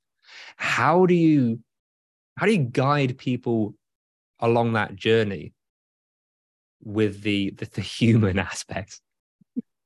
How 0.58 1.06
do 1.06 1.14
you 1.14 1.60
how 2.38 2.46
do 2.46 2.52
you 2.52 2.64
guide 2.64 3.18
people 3.18 3.76
along 4.40 4.74
that 4.74 4.96
journey 4.96 5.54
with 6.82 7.22
the 7.22 7.52
the, 7.52 7.66
the 7.66 7.82
human 7.82 8.40
aspect? 8.52 9.02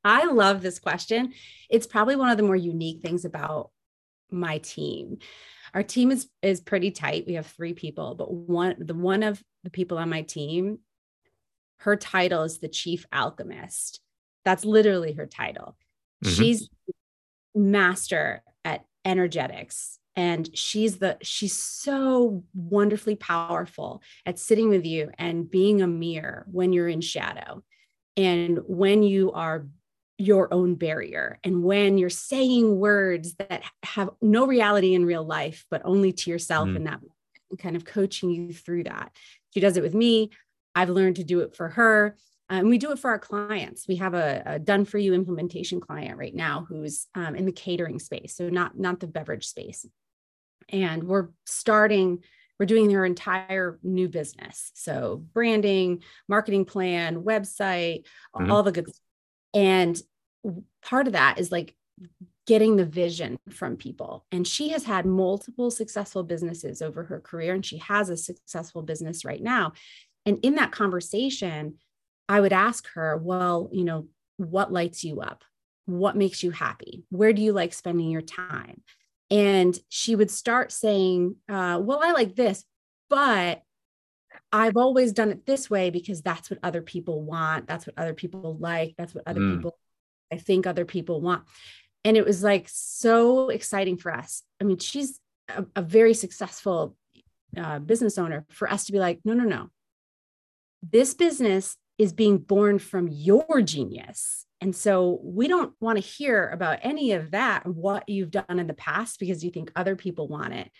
I 0.04 0.25
love 0.25 0.62
this 0.62 0.80
question. 0.80 1.34
It's 1.70 1.88
probably 1.88 2.16
one 2.16 2.30
of 2.30 2.38
the 2.38 2.44
more 2.44 2.56
unique 2.56 3.01
things 3.01 3.25
about 3.25 3.72
my 4.32 4.60
team. 4.60 5.18
Our 5.74 5.84
team 5.84 6.12
is 6.12 6.30
is 6.42 6.62
pretty 6.62 6.92
tight. 6.92 7.25
We 7.27 7.34
have 7.34 7.48
three 7.48 7.74
people, 7.74 8.16
but 8.16 8.32
one 8.32 8.75
the 8.80 8.94
one 8.94 9.24
of 9.24 9.44
the 9.63 9.70
people 9.70 9.98
on 9.98 10.10
my 10.10 10.22
team, 10.22 10.80
her 11.77 11.96
title 11.96 12.43
is 12.43 12.60
the 12.60 12.67
chief 12.67 13.05
alchemist. 13.12 14.01
That's 14.46 14.65
literally 14.65 15.13
her 15.13 15.25
title. 15.25 15.77
Mm-hmm. 16.24 16.36
She's 16.36 16.69
master 17.53 18.43
at 18.63 18.86
energetics 19.05 20.00
and 20.15 20.50
she's 20.57 20.98
the 20.98 21.17
she's 21.22 21.55
so 21.55 22.43
wonderfully 22.53 23.15
powerful 23.15 24.01
at 24.25 24.39
sitting 24.39 24.69
with 24.69 24.86
you 24.86 25.12
and 25.17 25.50
being 25.50 25.81
a 25.81 25.88
mirror 25.88 26.46
when 26.51 26.74
you're 26.74 26.88
in 26.88 27.01
shadow 27.01 27.63
and 28.15 28.60
when 28.67 29.03
you 29.03 29.31
are 29.31 29.67
your 30.17 30.51
own 30.53 30.75
barrier. 30.75 31.39
And 31.43 31.63
when 31.63 31.98
you're 31.98 32.10
saying 32.10 32.79
words 32.79 33.36
that 33.36 33.62
have 33.84 34.10
no 34.22 34.48
reality 34.48 34.96
in 34.96 35.05
real 35.05 35.24
life, 35.24 35.65
but 35.69 35.84
only 35.86 36.12
to 36.12 36.29
yourself 36.31 36.67
mm. 36.67 36.77
in 36.77 36.84
that 36.86 37.00
kind 37.60 37.75
of 37.75 37.86
coaching 37.86 38.29
you 38.29 38.53
through 38.53 38.86
that. 38.86 39.12
She 39.53 39.60
does 39.60 39.77
it 39.77 39.84
with 39.84 39.93
me. 39.93 40.31
I've 40.77 40.89
learned 40.89 41.15
to 41.15 41.24
do 41.24 41.39
it 41.39 41.55
for 41.55 41.69
her. 41.69 42.15
And 42.50 42.69
we 42.69 42.77
do 42.77 42.91
it 42.91 43.00
for 43.00 43.10
our 43.10 43.19
clients. 43.19 43.88
We 43.88 43.98
have 43.98 44.13
a, 44.13 44.43
a 44.46 44.60
done 44.60 44.86
for 44.86 44.98
you 44.98 45.13
implementation 45.13 45.81
client 45.81 46.17
right 46.17 46.34
now 46.34 46.65
who's 46.69 47.07
um, 47.15 47.36
in 47.36 47.46
the 47.46 47.51
catering 47.51 48.00
space, 48.00 48.36
so 48.38 48.48
not 48.50 48.77
not 48.77 49.00
the 49.00 49.07
beverage 49.07 49.48
space. 49.48 49.86
And 50.69 51.03
we're 51.03 51.29
starting 51.46 52.24
we're 52.60 52.65
doing 52.65 52.88
their 52.88 53.05
entire 53.05 53.79
new 53.84 54.07
business. 54.07 54.72
So 54.74 55.24
branding, 55.34 56.03
marketing 56.27 56.65
plan, 56.65 57.24
website, 57.24 58.05
mm-hmm. 58.36 58.51
all 58.51 58.63
the 58.63 58.72
good 58.72 58.88
and 59.53 60.00
part 60.84 61.07
of 61.07 61.13
that 61.13 61.39
is 61.39 61.51
like 61.51 61.75
getting 62.48 62.77
the 62.77 62.86
vision 62.86 63.38
from 63.50 63.75
people. 63.75 64.25
And 64.31 64.48
she 64.48 64.69
has 64.69 64.86
had 64.86 65.05
multiple 65.05 65.69
successful 65.69 66.24
businesses 66.24 66.81
over 66.81 67.03
her 67.03 67.19
career, 67.19 67.53
and 67.53 67.65
she 67.65 67.77
has 67.79 68.10
a 68.10 68.15
successful 68.15 68.81
business 68.81 69.25
right 69.25 69.43
now. 69.43 69.74
And 70.27 70.39
in 70.43 70.55
that 70.55 70.74
conversation, 70.74 71.75
I 72.27 72.41
would 72.41 72.51
ask 72.51 72.86
her, 72.89 73.17
well, 73.17 73.69
you 73.72 73.86
know, 73.86 74.07
what 74.36 74.74
lights 74.74 75.05
you 75.05 75.22
up? 75.22 75.46
What 75.86 76.17
makes 76.17 76.43
you 76.43 76.51
happy? 76.51 77.05
Where 77.10 77.31
do 77.31 77.41
you 77.41 77.53
like 77.53 77.74
spending 77.74 78.10
your 78.10 78.22
time? 78.22 78.84
And 79.31 79.77
she 79.88 80.15
would 80.15 80.29
start 80.29 80.74
saying, 80.74 81.38
uh, 81.48 81.79
well, 81.81 82.01
I 82.03 82.12
like 82.12 82.36
this, 82.36 82.65
but 83.10 83.63
I've 84.51 84.75
always 84.75 85.13
done 85.13 85.31
it 85.31 85.46
this 85.46 85.69
way 85.69 85.89
because 85.91 86.22
that's 86.22 86.50
what 86.50 86.60
other 86.62 86.81
people 86.81 87.22
want. 87.22 87.65
That's 87.65 87.88
what 87.88 87.98
other 87.98 88.13
people 88.13 88.57
like. 88.60 88.96
That's 88.98 89.15
what 89.15 89.24
other 89.25 89.39
mm. 89.39 89.55
people, 89.55 89.77
I 90.31 90.38
think 90.38 90.67
other 90.67 90.86
people 90.86 91.22
want. 91.22 91.43
And 92.03 92.17
it 92.17 92.25
was 92.25 92.43
like 92.43 92.67
so 92.69 93.48
exciting 93.48 93.98
for 93.98 94.13
us. 94.13 94.43
I 94.62 94.65
mean, 94.65 94.77
she's 94.79 95.22
a, 95.48 95.65
a 95.77 95.81
very 95.81 96.13
successful 96.13 96.98
uh, 97.55 97.79
business 97.79 98.17
owner 98.17 98.46
for 98.50 98.69
us 98.69 98.86
to 98.86 98.91
be 98.91 99.00
like, 99.00 99.22
no, 99.24 99.34
no, 99.34 99.46
no. 99.46 99.69
This 100.81 101.13
business 101.13 101.77
is 101.98 102.13
being 102.13 102.38
born 102.38 102.79
from 102.79 103.07
your 103.07 103.62
genius. 103.62 104.46
And 104.62 104.75
so 104.75 105.19
we 105.24 105.48
don't 105.48 105.74
want 105.79 105.98
to 105.98 106.03
hear 106.03 106.50
about 106.50 106.79
any 106.81 107.12
of 107.12 107.31
that, 107.31 107.65
what 107.65 108.07
you've 108.07 108.31
done 108.31 108.60
in 108.60 108.67
the 108.67 108.74
past, 108.74 109.19
because 109.19 109.43
you 109.43 109.51
think 109.51 109.72
other 109.75 109.96
people 109.96 110.27
want 110.27 110.53
it. 110.53 110.72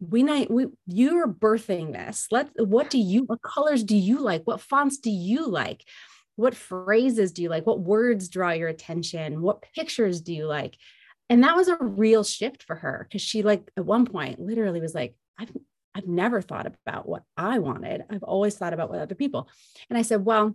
We 0.00 0.22
night 0.22 0.50
we 0.50 0.66
you're 0.86 1.26
birthing 1.26 1.92
this. 1.92 2.26
Let 2.30 2.50
what 2.56 2.90
do 2.90 2.98
you 2.98 3.22
what 3.22 3.42
colors 3.42 3.82
do 3.84 3.96
you 3.96 4.20
like? 4.20 4.42
What 4.44 4.60
fonts 4.60 4.98
do 4.98 5.10
you 5.10 5.46
like? 5.46 5.82
What 6.36 6.54
phrases 6.54 7.32
do 7.32 7.42
you 7.42 7.48
like? 7.48 7.66
What 7.66 7.80
words 7.80 8.28
draw 8.28 8.50
your 8.50 8.68
attention? 8.68 9.40
What 9.40 9.64
pictures 9.74 10.20
do 10.20 10.34
you 10.34 10.46
like? 10.46 10.76
And 11.30 11.42
that 11.42 11.56
was 11.56 11.68
a 11.68 11.76
real 11.80 12.22
shift 12.22 12.64
for 12.64 12.76
her 12.76 13.06
because 13.08 13.22
she 13.22 13.42
like 13.42 13.70
at 13.76 13.86
one 13.86 14.04
point 14.04 14.40
literally 14.40 14.80
was 14.80 14.94
like 14.94 15.14
i've 15.38 15.50
i've 15.94 16.06
never 16.06 16.40
thought 16.40 16.66
about 16.66 17.08
what 17.08 17.22
i 17.36 17.58
wanted 17.58 18.04
i've 18.10 18.22
always 18.22 18.56
thought 18.56 18.72
about 18.72 18.90
what 18.90 19.00
other 19.00 19.14
people 19.14 19.48
and 19.88 19.98
i 19.98 20.02
said 20.02 20.24
well 20.24 20.54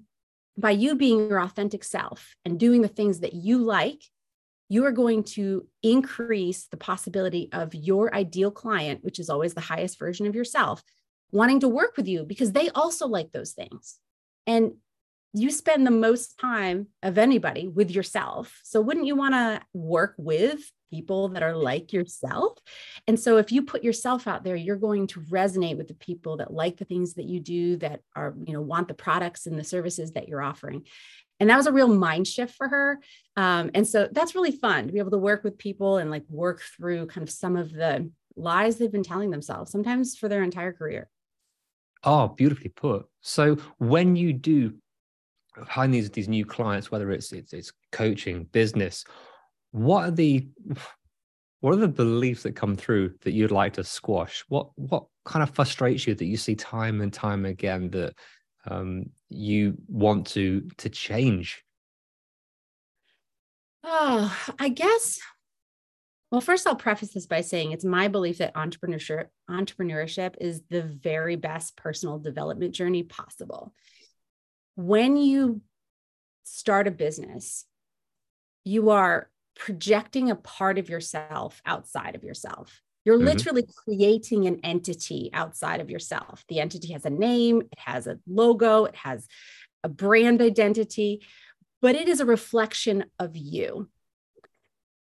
by 0.57 0.71
you 0.71 0.95
being 0.95 1.29
your 1.29 1.41
authentic 1.41 1.83
self 1.83 2.35
and 2.43 2.59
doing 2.59 2.81
the 2.81 2.87
things 2.87 3.21
that 3.21 3.33
you 3.33 3.59
like 3.59 4.01
you 4.69 4.85
are 4.85 4.91
going 4.91 5.23
to 5.23 5.67
increase 5.81 6.67
the 6.67 6.77
possibility 6.77 7.49
of 7.51 7.73
your 7.73 8.13
ideal 8.13 8.51
client, 8.51 9.03
which 9.03 9.19
is 9.19 9.29
always 9.29 9.55
the 9.55 9.61
highest 9.61 9.97
version 9.97 10.27
of 10.27 10.35
yourself, 10.35 10.83
wanting 11.31 11.59
to 11.59 11.67
work 11.67 11.97
with 11.97 12.07
you 12.07 12.23
because 12.23 12.51
they 12.51 12.69
also 12.69 13.07
like 13.07 13.31
those 13.31 13.53
things. 13.53 13.97
And 14.45 14.73
you 15.33 15.51
spend 15.51 15.85
the 15.85 15.91
most 15.91 16.39
time 16.39 16.87
of 17.03 17.17
anybody 17.17 17.67
with 17.67 17.91
yourself. 17.91 18.59
So 18.63 18.81
wouldn't 18.81 19.05
you 19.05 19.15
want 19.15 19.35
to 19.35 19.61
work 19.73 20.15
with 20.17 20.59
people 20.91 21.29
that 21.29 21.43
are 21.43 21.55
like 21.55 21.93
yourself? 21.93 22.57
And 23.07 23.19
so 23.19 23.37
if 23.37 23.51
you 23.51 23.61
put 23.61 23.83
yourself 23.83 24.27
out 24.27 24.43
there, 24.43 24.55
you're 24.55 24.75
going 24.75 25.05
to 25.07 25.21
resonate 25.21 25.77
with 25.77 25.87
the 25.87 25.93
people 25.93 26.37
that 26.37 26.51
like 26.51 26.77
the 26.77 26.85
things 26.85 27.13
that 27.13 27.25
you 27.25 27.39
do, 27.39 27.77
that 27.77 28.01
are, 28.15 28.33
you 28.43 28.53
know, 28.53 28.61
want 28.61 28.87
the 28.87 28.95
products 28.95 29.45
and 29.45 29.57
the 29.57 29.63
services 29.63 30.13
that 30.13 30.27
you're 30.27 30.41
offering. 30.41 30.85
And 31.39 31.49
that 31.49 31.57
was 31.57 31.67
a 31.67 31.71
real 31.71 31.87
mind 31.87 32.27
shift 32.27 32.55
for 32.55 32.67
her. 32.67 32.99
Um, 33.37 33.69
and 33.73 33.87
so 33.87 34.09
that's 34.11 34.35
really 34.35 34.51
fun 34.51 34.87
to 34.87 34.93
be 34.93 34.99
able 34.99 35.11
to 35.11 35.17
work 35.17 35.43
with 35.43 35.57
people 35.57 35.97
and 35.97 36.09
like 36.09 36.25
work 36.27 36.61
through 36.75 37.05
kind 37.05 37.25
of 37.25 37.31
some 37.31 37.55
of 37.55 37.71
the 37.71 38.09
lies 38.35 38.77
they've 38.77 38.91
been 38.91 39.03
telling 39.03 39.29
themselves, 39.29 39.71
sometimes 39.71 40.17
for 40.17 40.27
their 40.27 40.43
entire 40.43 40.73
career. 40.73 41.07
Oh, 42.03 42.29
beautifully 42.29 42.69
put. 42.69 43.05
So 43.21 43.57
when 43.77 44.15
you 44.15 44.33
do 44.33 44.73
find 45.67 45.93
these 45.93 46.09
these 46.09 46.29
new 46.29 46.45
clients, 46.45 46.91
whether 46.91 47.11
it's 47.11 47.31
it's, 47.31 47.53
it's 47.53 47.71
coaching, 47.91 48.45
business, 48.45 49.05
what 49.71 50.05
are 50.05 50.11
the 50.11 50.47
what 51.61 51.73
are 51.73 51.77
the 51.77 51.87
beliefs 51.87 52.43
that 52.43 52.55
come 52.55 52.75
through 52.75 53.13
that 53.21 53.33
you'd 53.33 53.51
like 53.51 53.73
to 53.73 53.83
squash? 53.83 54.43
What 54.47 54.69
what 54.75 55.05
kind 55.25 55.43
of 55.43 55.51
frustrates 55.51 56.07
you 56.07 56.15
that 56.15 56.25
you 56.25 56.37
see 56.37 56.55
time 56.55 57.01
and 57.01 57.11
time 57.11 57.45
again 57.45 57.89
that 57.91 58.13
um, 58.65 59.09
you 59.29 59.75
want 59.87 60.27
to 60.27 60.67
to 60.77 60.89
change? 60.89 61.63
Oh, 63.83 64.35
I 64.59 64.69
guess. 64.69 65.19
Well, 66.31 66.41
first 66.41 66.67
I'll 66.67 66.75
preface 66.75 67.13
this 67.13 67.25
by 67.25 67.41
saying 67.41 67.71
it's 67.71 67.85
my 67.85 68.07
belief 68.07 68.37
that 68.37 68.53
entrepreneurship 68.53 69.27
entrepreneurship 69.49 70.35
is 70.39 70.61
the 70.69 70.83
very 70.83 71.35
best 71.35 71.75
personal 71.75 72.19
development 72.19 72.73
journey 72.73 73.03
possible. 73.03 73.73
When 74.79 75.17
you 75.17 75.59
start 76.45 76.87
a 76.87 76.91
business, 76.91 77.65
you 78.63 78.91
are 78.91 79.29
projecting 79.53 80.31
a 80.31 80.37
part 80.37 80.77
of 80.77 80.87
yourself 80.87 81.61
outside 81.65 82.15
of 82.15 82.23
yourself. 82.23 82.81
You're 83.03 83.17
mm-hmm. 83.17 83.25
literally 83.25 83.65
creating 83.83 84.47
an 84.47 84.61
entity 84.63 85.31
outside 85.33 85.81
of 85.81 85.89
yourself. 85.89 86.45
The 86.47 86.61
entity 86.61 86.93
has 86.93 87.03
a 87.03 87.09
name, 87.09 87.63
it 87.63 87.79
has 87.79 88.07
a 88.07 88.19
logo, 88.25 88.85
it 88.85 88.95
has 88.95 89.27
a 89.83 89.89
brand 89.89 90.41
identity, 90.41 91.25
but 91.81 91.95
it 91.95 92.07
is 92.07 92.21
a 92.21 92.25
reflection 92.25 93.03
of 93.19 93.35
you. 93.35 93.89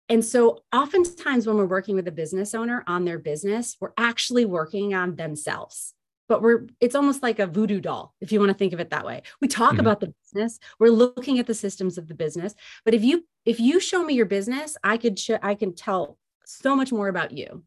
And 0.10 0.24
so, 0.24 0.64
oftentimes, 0.72 1.48
when 1.48 1.58
we're 1.58 1.66
working 1.66 1.96
with 1.96 2.08
a 2.08 2.12
business 2.12 2.54
owner 2.54 2.84
on 2.86 3.04
their 3.04 3.18
business, 3.18 3.78
we're 3.82 3.94
actually 3.98 4.46
working 4.46 4.94
on 4.94 5.16
themselves. 5.16 5.95
But 6.28 6.42
we're, 6.42 6.68
it's 6.80 6.96
almost 6.96 7.22
like 7.22 7.40
a 7.40 7.48
voodoo 7.48 7.80
doll, 7.80 8.16
if 8.20 8.32
you 8.32 8.40
want 8.40 8.50
to 8.50 8.58
think 8.58 8.74
of 8.74 8.80
it 8.80 8.90
that 8.90 9.06
way. 9.06 9.22
We 9.42 9.48
talk 9.48 9.72
mm-hmm. 9.72 9.82
about 9.82 10.00
the 10.00 10.14
business, 10.24 10.60
we're 10.80 10.90
looking 10.90 11.40
at 11.40 11.48
the 11.48 11.54
systems 11.54 11.98
of 11.98 12.08
the 12.08 12.16
business. 12.16 12.56
But 12.84 12.94
if 12.94 13.04
you, 13.04 13.26
if 13.46 13.60
you 13.60 13.80
show 13.80 14.04
me 14.04 14.16
your 14.16 14.26
business, 14.26 14.76
I 14.84 14.98
could, 14.98 15.20
show, 15.20 15.38
I 15.42 15.56
can 15.56 15.76
tell 15.76 16.18
so 16.46 16.76
much 16.76 16.92
more 16.92 17.08
about 17.08 17.32
you 17.32 17.64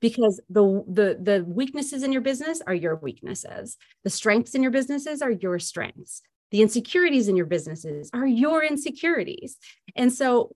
because 0.00 0.40
the 0.48 0.84
the 0.86 1.18
the 1.20 1.44
weaknesses 1.44 2.02
in 2.02 2.12
your 2.12 2.20
business 2.20 2.62
are 2.66 2.74
your 2.74 2.96
weaknesses 2.96 3.76
the 4.04 4.10
strengths 4.10 4.54
in 4.54 4.62
your 4.62 4.70
businesses 4.70 5.20
are 5.20 5.32
your 5.32 5.58
strengths 5.58 6.22
the 6.50 6.62
insecurities 6.62 7.28
in 7.28 7.36
your 7.36 7.46
businesses 7.46 8.10
are 8.12 8.26
your 8.26 8.62
insecurities 8.62 9.56
and 9.96 10.12
so 10.12 10.54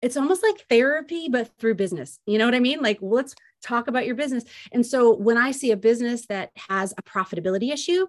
it's 0.00 0.16
almost 0.16 0.42
like 0.42 0.64
therapy 0.70 1.28
but 1.28 1.50
through 1.58 1.74
business 1.74 2.18
you 2.26 2.38
know 2.38 2.46
what 2.46 2.54
i 2.54 2.60
mean 2.60 2.80
like 2.80 2.98
let's 3.02 3.34
talk 3.62 3.88
about 3.88 4.06
your 4.06 4.14
business. 4.14 4.44
And 4.72 4.84
so 4.84 5.14
when 5.14 5.36
i 5.36 5.50
see 5.50 5.70
a 5.70 5.76
business 5.76 6.26
that 6.26 6.50
has 6.68 6.94
a 6.96 7.02
profitability 7.02 7.72
issue 7.72 8.06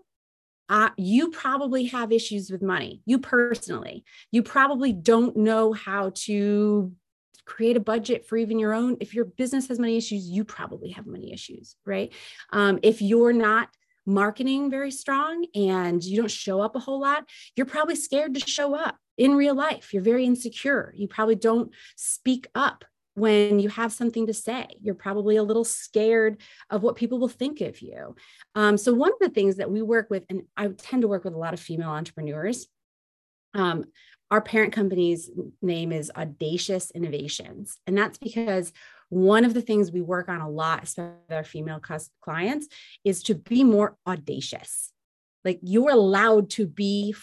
uh, 0.69 0.89
you 0.97 1.31
probably 1.31 1.85
have 1.85 2.11
issues 2.11 2.51
with 2.51 2.61
money. 2.61 3.01
You 3.05 3.17
personally 3.19 4.05
you 4.31 4.43
probably 4.43 4.93
don't 4.93 5.35
know 5.35 5.73
how 5.73 6.11
to 6.25 6.93
create 7.45 7.75
a 7.75 7.79
budget 7.79 8.27
for 8.27 8.37
even 8.37 8.59
your 8.59 8.73
own. 8.75 8.97
If 8.99 9.15
your 9.15 9.25
business 9.25 9.67
has 9.69 9.79
money 9.79 9.97
issues 9.97 10.29
you 10.29 10.43
probably 10.43 10.91
have 10.91 11.07
money 11.07 11.33
issues 11.33 11.75
right? 11.85 12.13
Um, 12.51 12.79
if 12.83 13.01
you're 13.01 13.33
not 13.33 13.69
marketing 14.05 14.69
very 14.71 14.91
strong 14.91 15.45
and 15.53 16.03
you 16.03 16.17
don't 16.17 16.31
show 16.31 16.61
up 16.61 16.75
a 16.75 16.79
whole 16.79 16.99
lot 16.99 17.25
you're 17.55 17.65
probably 17.65 17.95
scared 17.95 18.33
to 18.33 18.39
show 18.39 18.73
up 18.73 18.97
in 19.19 19.35
real 19.35 19.53
life. 19.53 19.93
You're 19.93 20.01
very 20.01 20.25
insecure. 20.25 20.93
You 20.95 21.07
probably 21.07 21.35
don't 21.35 21.71
speak 21.95 22.47
up 22.55 22.85
when 23.19 23.59
you 23.59 23.69
have 23.69 23.91
something 23.91 24.27
to 24.27 24.33
say 24.33 24.67
you're 24.81 24.95
probably 24.95 25.35
a 25.35 25.43
little 25.43 25.65
scared 25.65 26.41
of 26.69 26.83
what 26.83 26.95
people 26.95 27.19
will 27.19 27.27
think 27.27 27.61
of 27.61 27.81
you 27.81 28.15
um, 28.55 28.77
so 28.77 28.93
one 28.93 29.11
of 29.11 29.19
the 29.19 29.29
things 29.29 29.57
that 29.57 29.69
we 29.71 29.81
work 29.81 30.09
with 30.09 30.23
and 30.29 30.43
i 30.57 30.67
tend 30.67 31.01
to 31.01 31.07
work 31.07 31.23
with 31.23 31.33
a 31.33 31.37
lot 31.37 31.53
of 31.53 31.59
female 31.59 31.89
entrepreneurs 31.89 32.67
um, 33.53 33.85
our 34.31 34.41
parent 34.41 34.73
company's 34.73 35.29
name 35.61 35.91
is 35.91 36.11
Audacious 36.15 36.91
Innovations. 36.91 37.77
And 37.87 37.97
that's 37.97 38.17
because 38.17 38.71
one 39.09 39.43
of 39.43 39.55
the 39.55 39.61
things 39.61 39.91
we 39.91 40.01
work 40.01 40.29
on 40.29 40.39
a 40.39 40.49
lot, 40.49 40.83
especially 40.83 41.15
with 41.27 41.35
our 41.35 41.43
female 41.43 41.81
clients, 42.21 42.67
is 43.03 43.23
to 43.23 43.35
be 43.35 43.63
more 43.63 43.97
audacious. 44.05 44.91
Like 45.43 45.59
you're 45.63 45.89
allowed 45.89 46.51
to 46.51 46.67
be 46.67 47.15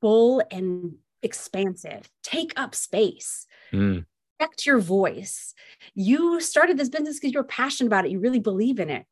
full 0.00 0.42
and 0.50 0.96
expansive, 1.22 2.10
take 2.22 2.52
up 2.56 2.74
space. 2.74 3.46
Mm. 3.72 4.04
Protect 4.40 4.66
your 4.66 4.78
voice. 4.78 5.54
You 5.94 6.40
started 6.40 6.78
this 6.78 6.88
business 6.88 7.20
because 7.20 7.32
you're 7.32 7.44
passionate 7.44 7.88
about 7.88 8.06
it. 8.06 8.10
You 8.10 8.20
really 8.20 8.40
believe 8.40 8.80
in 8.80 8.90
it 8.90 9.04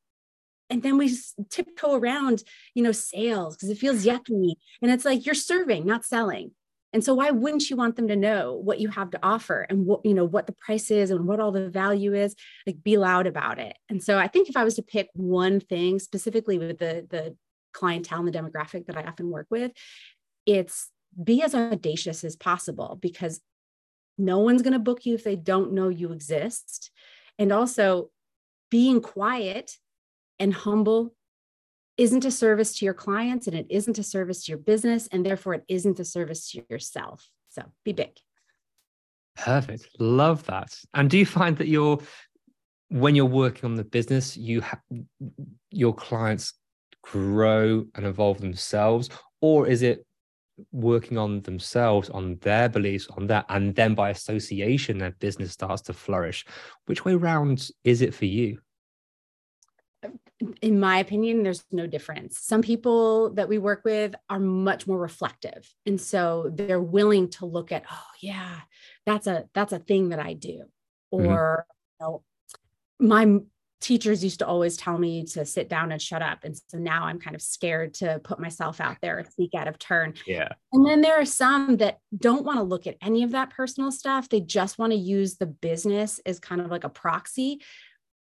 and 0.70 0.82
then 0.82 0.98
we 0.98 1.16
tiptoe 1.48 1.94
around 1.94 2.42
you 2.74 2.82
know 2.82 2.92
sales 2.92 3.56
because 3.56 3.70
it 3.70 3.78
feels 3.78 4.04
yucky 4.04 4.52
and 4.82 4.90
it's 4.90 5.04
like 5.06 5.24
you're 5.24 5.34
serving 5.34 5.86
not 5.86 6.04
selling 6.04 6.50
and 6.92 7.04
so 7.04 7.14
why 7.14 7.30
wouldn't 7.30 7.68
you 7.68 7.76
want 7.76 7.96
them 7.96 8.08
to 8.08 8.16
know 8.16 8.54
what 8.54 8.80
you 8.80 8.88
have 8.88 9.10
to 9.10 9.20
offer 9.22 9.66
and 9.68 9.84
what, 9.84 10.04
you 10.04 10.14
know, 10.14 10.24
what 10.24 10.46
the 10.46 10.54
price 10.54 10.90
is 10.90 11.10
and 11.10 11.26
what 11.26 11.38
all 11.38 11.52
the 11.52 11.68
value 11.68 12.14
is? 12.14 12.34
Like 12.66 12.82
be 12.82 12.96
loud 12.96 13.26
about 13.26 13.58
it. 13.58 13.76
And 13.90 14.02
so 14.02 14.18
I 14.18 14.26
think 14.26 14.48
if 14.48 14.56
I 14.56 14.64
was 14.64 14.76
to 14.76 14.82
pick 14.82 15.08
one 15.12 15.60
thing 15.60 15.98
specifically 15.98 16.58
with 16.58 16.78
the, 16.78 17.06
the 17.08 17.36
clientele 17.74 18.20
and 18.20 18.28
the 18.28 18.38
demographic 18.38 18.86
that 18.86 18.96
I 18.96 19.02
often 19.02 19.30
work 19.30 19.48
with, 19.50 19.72
it's 20.46 20.90
be 21.22 21.42
as 21.42 21.54
audacious 21.54 22.24
as 22.24 22.36
possible 22.36 22.98
because 23.00 23.40
no 24.18 24.38
one's 24.40 24.62
going 24.62 24.72
to 24.72 24.78
book 24.78 25.06
you 25.06 25.14
if 25.14 25.24
they 25.24 25.36
don't 25.36 25.72
know 25.72 25.88
you 25.88 26.12
exist. 26.12 26.90
And 27.38 27.52
also 27.52 28.10
being 28.70 29.00
quiet 29.00 29.76
and 30.38 30.52
humble 30.52 31.14
isn't 31.96 32.24
a 32.24 32.30
service 32.30 32.78
to 32.78 32.84
your 32.84 32.94
clients 32.94 33.46
and 33.46 33.56
it 33.56 33.66
isn't 33.70 33.98
a 33.98 34.02
service 34.02 34.44
to 34.44 34.52
your 34.52 34.58
business 34.58 35.08
and 35.10 35.24
therefore 35.24 35.54
it 35.54 35.64
isn't 35.68 35.98
a 36.00 36.04
service 36.04 36.50
to 36.50 36.64
yourself. 36.70 37.28
So 37.50 37.62
be 37.84 37.92
big. 37.92 38.12
Perfect. 39.36 39.88
Love 39.98 40.44
that. 40.46 40.76
And 40.94 41.08
do 41.08 41.18
you 41.18 41.26
find 41.26 41.56
that 41.58 41.68
you're 41.68 41.98
when 42.90 43.14
you're 43.14 43.26
working 43.26 43.66
on 43.66 43.74
the 43.74 43.84
business 43.84 44.36
you 44.36 44.62
have 44.62 44.80
your 45.70 45.94
clients 45.94 46.54
grow 47.02 47.84
and 47.94 48.06
evolve 48.06 48.40
themselves? 48.40 49.10
Or 49.40 49.66
is 49.66 49.82
it 49.82 50.04
working 50.72 51.18
on 51.18 51.40
themselves 51.42 52.10
on 52.10 52.36
their 52.40 52.68
beliefs 52.68 53.06
on 53.16 53.26
that 53.26 53.44
and 53.48 53.74
then 53.74 53.94
by 53.94 54.10
association 54.10 54.98
their 54.98 55.12
business 55.12 55.52
starts 55.52 55.82
to 55.82 55.92
flourish 55.92 56.44
which 56.86 57.04
way 57.04 57.14
round 57.14 57.70
is 57.84 58.02
it 58.02 58.14
for 58.14 58.24
you 58.24 58.58
in 60.62 60.78
my 60.78 60.98
opinion, 60.98 61.42
there's 61.42 61.64
no 61.72 61.86
difference. 61.86 62.38
Some 62.38 62.62
people 62.62 63.30
that 63.30 63.48
we 63.48 63.58
work 63.58 63.82
with 63.84 64.14
are 64.30 64.38
much 64.38 64.86
more 64.86 64.98
reflective. 64.98 65.68
And 65.84 66.00
so 66.00 66.50
they're 66.54 66.80
willing 66.80 67.30
to 67.30 67.46
look 67.46 67.72
at, 67.72 67.84
oh 67.90 68.06
yeah, 68.20 68.60
that's 69.04 69.26
a 69.26 69.46
that's 69.52 69.72
a 69.72 69.80
thing 69.80 70.10
that 70.10 70.20
I 70.20 70.34
do. 70.34 70.64
Mm-hmm. 71.12 71.26
Or 71.26 71.66
mm-hmm. 72.00 72.04
you 72.04 72.06
know, 72.06 72.22
my 73.00 73.40
teachers 73.80 74.24
used 74.24 74.40
to 74.40 74.46
always 74.46 74.76
tell 74.76 74.98
me 74.98 75.24
to 75.24 75.44
sit 75.44 75.68
down 75.68 75.92
and 75.92 76.02
shut 76.02 76.22
up. 76.22 76.40
And 76.44 76.56
so 76.68 76.78
now 76.78 77.04
I'm 77.04 77.20
kind 77.20 77.36
of 77.36 77.42
scared 77.42 77.94
to 77.94 78.20
put 78.24 78.40
myself 78.40 78.80
out 78.80 78.96
there 79.00 79.18
and 79.18 79.28
speak 79.28 79.54
out 79.54 79.68
of 79.68 79.78
turn. 79.78 80.14
Yeah. 80.26 80.48
And 80.72 80.86
then 80.86 81.00
there 81.00 81.20
are 81.20 81.24
some 81.24 81.76
that 81.78 81.98
don't 82.16 82.44
want 82.44 82.58
to 82.58 82.64
look 82.64 82.86
at 82.86 82.96
any 83.00 83.22
of 83.22 83.32
that 83.32 83.50
personal 83.50 83.92
stuff. 83.92 84.28
They 84.28 84.40
just 84.40 84.78
want 84.78 84.92
to 84.92 84.98
use 84.98 85.36
the 85.36 85.46
business 85.46 86.20
as 86.26 86.40
kind 86.40 86.60
of 86.60 86.70
like 86.70 86.84
a 86.84 86.88
proxy 86.88 87.60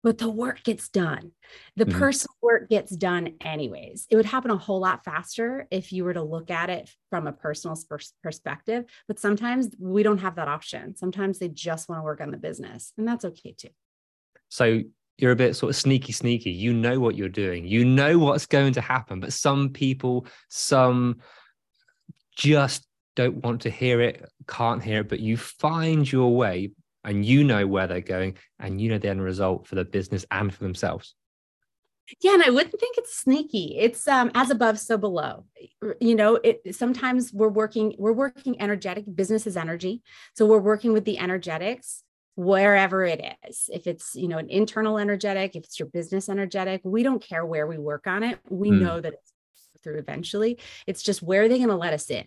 but 0.03 0.19
the 0.19 0.29
work 0.29 0.65
gets 0.65 0.89
done. 0.89 1.33
The 1.77 1.85
mm-hmm. 1.85 1.99
personal 1.99 2.35
work 2.43 2.69
gets 2.69 2.95
done 2.95 3.35
anyways. 3.41 4.07
It 4.11 4.17
would 4.17 4.27
happen 4.27 4.51
a 4.51 4.57
whole 4.57 4.81
lot 4.81 5.05
faster 5.05 5.69
if 5.71 5.93
you 5.93 6.05
were 6.05 6.15
to 6.15 6.23
look 6.23 6.51
at 6.51 6.71
it 6.71 6.91
from 7.11 7.27
a 7.27 7.33
personal 7.33 7.79
perspective. 8.23 8.85
But 9.07 9.21
sometimes 9.21 9.69
we 9.79 10.03
don't 10.03 10.19
have 10.19 10.37
that 10.37 10.49
option. 10.49 10.97
Sometimes 10.97 11.39
they 11.39 11.49
just 11.49 11.89
want 11.89 12.01
to 12.01 12.05
work 12.05 12.21
on 12.21 12.31
the 12.31 12.37
business, 12.37 12.93
and 12.99 13.07
that's 13.07 13.25
okay 13.25 13.55
too. 13.57 13.69
So 14.49 14.83
you're 15.23 15.31
a 15.31 15.37
bit 15.37 15.55
sort 15.55 15.71
of 15.71 15.77
sneaky, 15.77 16.11
sneaky. 16.11 16.51
You 16.51 16.73
know 16.75 16.99
what 16.99 17.15
you're 17.15 17.29
doing, 17.29 17.65
you 17.65 17.85
know 17.85 18.19
what's 18.19 18.45
going 18.45 18.73
to 18.73 18.81
happen, 18.81 19.21
but 19.21 19.33
some 19.33 19.69
people, 19.71 20.27
some 20.49 21.21
just 22.37 22.85
don't 23.15 23.37
want 23.37 23.63
to 23.63 23.71
hear 23.71 24.01
it, 24.01 24.29
can't 24.49 24.83
hear 24.83 25.03
it, 25.03 25.09
but 25.09 25.21
you 25.21 25.37
find 25.37 26.11
your 26.11 26.35
way 26.35 26.73
and 27.05 27.25
you 27.25 27.45
know 27.45 27.69
where 27.69 27.87
they're 27.87 28.01
going 28.01 28.37
and 28.59 28.81
you 28.81 28.89
know 28.89 28.99
the 28.99 29.09
end 29.09 29.23
result 29.23 29.69
for 29.69 29.77
the 29.77 29.85
business 29.85 30.27
and 30.33 30.53
for 30.53 30.65
themselves. 30.65 31.15
Yeah 32.21 32.35
and 32.35 32.43
i 32.43 32.51
wouldn't 32.51 32.79
think 32.81 32.99
it's 32.99 33.17
sneaky. 33.17 33.77
It's 33.79 34.09
um 34.09 34.33
as 34.35 34.51
above 34.51 34.81
so 34.81 34.99
below. 34.99 35.45
You 36.01 36.17
know 36.17 36.35
it 36.43 36.75
sometimes 36.75 37.33
we're 37.33 37.49
working 37.49 37.95
we're 37.97 38.13
working 38.13 38.61
energetic. 38.61 39.05
Business 39.15 39.47
is 39.47 39.57
energy. 39.57 40.03
So 40.35 40.47
we're 40.47 40.59
working 40.59 40.93
with 40.93 41.05
the 41.05 41.19
energetics 41.19 42.03
wherever 42.35 43.05
it 43.05 43.23
is 43.49 43.69
if 43.73 43.87
it's 43.87 44.15
you 44.15 44.27
know 44.27 44.39
an 44.39 44.49
internal 44.49 44.99
energetic 44.99 45.55
if 45.55 45.65
it's 45.65 45.79
your 45.79 45.89
business 45.89 46.29
energetic 46.29 46.81
we 46.83 47.03
don't 47.03 47.23
care 47.23 47.45
where 47.45 47.67
we 47.67 47.77
work 47.77 48.07
on 48.07 48.23
it 48.23 48.39
we 48.49 48.71
mm. 48.71 48.81
know 48.81 49.01
that 49.01 49.13
it's 49.13 49.33
through 49.83 49.99
eventually 49.99 50.59
it's 50.87 51.03
just 51.03 51.23
where 51.23 51.43
are 51.43 51.49
they 51.49 51.59
going 51.59 51.69
to 51.69 51.77
let 51.77 51.93
us 51.93 52.09
in 52.11 52.25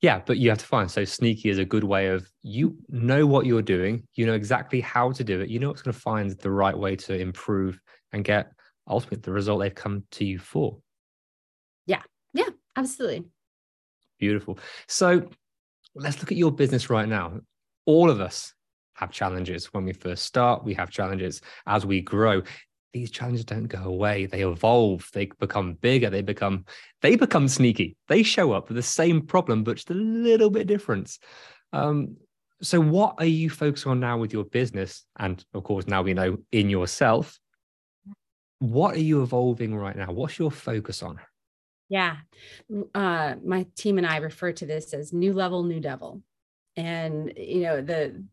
Yeah, 0.00 0.20
but 0.24 0.38
you 0.38 0.48
have 0.50 0.58
to 0.58 0.66
find 0.66 0.90
so 0.90 1.04
sneaky 1.04 1.50
is 1.50 1.58
a 1.58 1.64
good 1.64 1.84
way 1.84 2.08
of 2.08 2.28
you 2.42 2.76
know 2.88 3.26
what 3.26 3.46
you're 3.46 3.62
doing, 3.62 4.06
you 4.14 4.26
know 4.26 4.34
exactly 4.34 4.80
how 4.80 5.12
to 5.12 5.24
do 5.24 5.40
it, 5.40 5.48
you 5.48 5.58
know 5.58 5.68
what's 5.68 5.82
going 5.82 5.94
to 5.94 6.00
find 6.00 6.30
the 6.30 6.50
right 6.50 6.76
way 6.76 6.96
to 6.96 7.18
improve 7.18 7.78
and 8.12 8.24
get 8.24 8.52
ultimately 8.88 9.20
the 9.20 9.32
result 9.32 9.60
they've 9.60 9.74
come 9.74 10.04
to 10.12 10.24
you 10.24 10.38
for. 10.38 10.78
Yeah, 11.86 12.02
yeah, 12.32 12.48
absolutely. 12.76 13.24
Beautiful. 14.18 14.58
So 14.88 15.28
let's 15.94 16.18
look 16.20 16.32
at 16.32 16.38
your 16.38 16.52
business 16.52 16.90
right 16.90 17.08
now. 17.08 17.40
All 17.86 18.10
of 18.10 18.20
us 18.20 18.54
have 18.94 19.10
challenges. 19.10 19.66
When 19.72 19.84
we 19.84 19.92
first 19.92 20.24
start, 20.24 20.64
we 20.64 20.74
have 20.74 20.90
challenges. 20.90 21.40
As 21.66 21.84
we 21.84 22.00
grow 22.00 22.42
these 22.94 23.10
challenges 23.10 23.44
don't 23.44 23.66
go 23.66 23.82
away. 23.82 24.24
They 24.24 24.42
evolve. 24.42 25.10
They 25.12 25.26
become 25.26 25.74
bigger. 25.74 26.08
They 26.08 26.22
become 26.22 26.64
they 27.02 27.16
become 27.16 27.48
sneaky. 27.48 27.96
They 28.08 28.22
show 28.22 28.52
up 28.52 28.68
with 28.68 28.76
the 28.76 28.82
same 28.82 29.20
problem 29.20 29.64
but 29.64 29.76
just 29.76 29.90
a 29.90 29.94
little 29.94 30.48
bit 30.48 30.66
different. 30.66 31.18
Um, 31.72 32.16
so 32.62 32.80
what 32.80 33.16
are 33.18 33.26
you 33.26 33.50
focusing 33.50 33.90
on 33.90 34.00
now 34.00 34.16
with 34.16 34.32
your 34.32 34.44
business? 34.44 35.04
And 35.18 35.44
of 35.52 35.64
course 35.64 35.86
now 35.86 36.02
we 36.02 36.14
know 36.14 36.38
in 36.52 36.70
yourself 36.70 37.38
what 38.60 38.94
are 38.94 39.00
you 39.00 39.22
evolving 39.22 39.74
right 39.74 39.96
now? 39.96 40.12
What's 40.12 40.38
your 40.38 40.50
focus 40.50 41.02
on? 41.02 41.18
Yeah. 41.88 42.16
Uh, 42.94 43.34
my 43.44 43.66
team 43.76 43.98
and 43.98 44.06
i 44.06 44.16
refer 44.16 44.52
to 44.52 44.66
this 44.66 44.94
as 44.94 45.12
new 45.12 45.32
level 45.32 45.64
new 45.64 45.80
devil. 45.80 46.22
And 46.76 47.32
you 47.36 47.62
know 47.62 47.82
the 47.82 48.24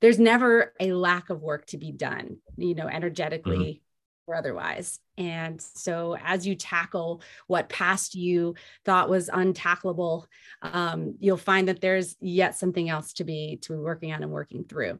there's 0.00 0.18
never 0.18 0.72
a 0.80 0.92
lack 0.92 1.30
of 1.30 1.42
work 1.42 1.66
to 1.66 1.78
be 1.78 1.92
done, 1.92 2.38
you 2.56 2.74
know, 2.74 2.88
energetically 2.88 3.58
mm-hmm. 3.58 4.32
or 4.32 4.36
otherwise. 4.36 4.98
And 5.18 5.60
so 5.60 6.16
as 6.22 6.46
you 6.46 6.54
tackle 6.54 7.22
what 7.46 7.68
past 7.68 8.14
you 8.14 8.54
thought 8.84 9.10
was 9.10 9.28
untackleable, 9.28 10.26
um, 10.62 11.16
you'll 11.20 11.36
find 11.36 11.68
that 11.68 11.80
there's 11.80 12.16
yet 12.20 12.56
something 12.56 12.88
else 12.88 13.12
to 13.14 13.24
be 13.24 13.58
to 13.62 13.74
be 13.74 13.78
working 13.78 14.12
on 14.12 14.22
and 14.22 14.32
working 14.32 14.64
through. 14.64 14.98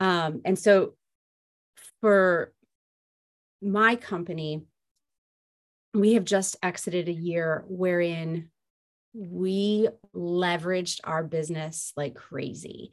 Um, 0.00 0.40
and 0.44 0.58
so 0.58 0.94
for 2.00 2.52
my 3.60 3.96
company, 3.96 4.62
we 5.94 6.14
have 6.14 6.24
just 6.24 6.56
exited 6.62 7.08
a 7.08 7.12
year 7.12 7.64
wherein 7.68 8.50
we 9.14 9.88
leveraged 10.14 11.00
our 11.04 11.22
business 11.22 11.92
like 11.96 12.14
crazy 12.14 12.92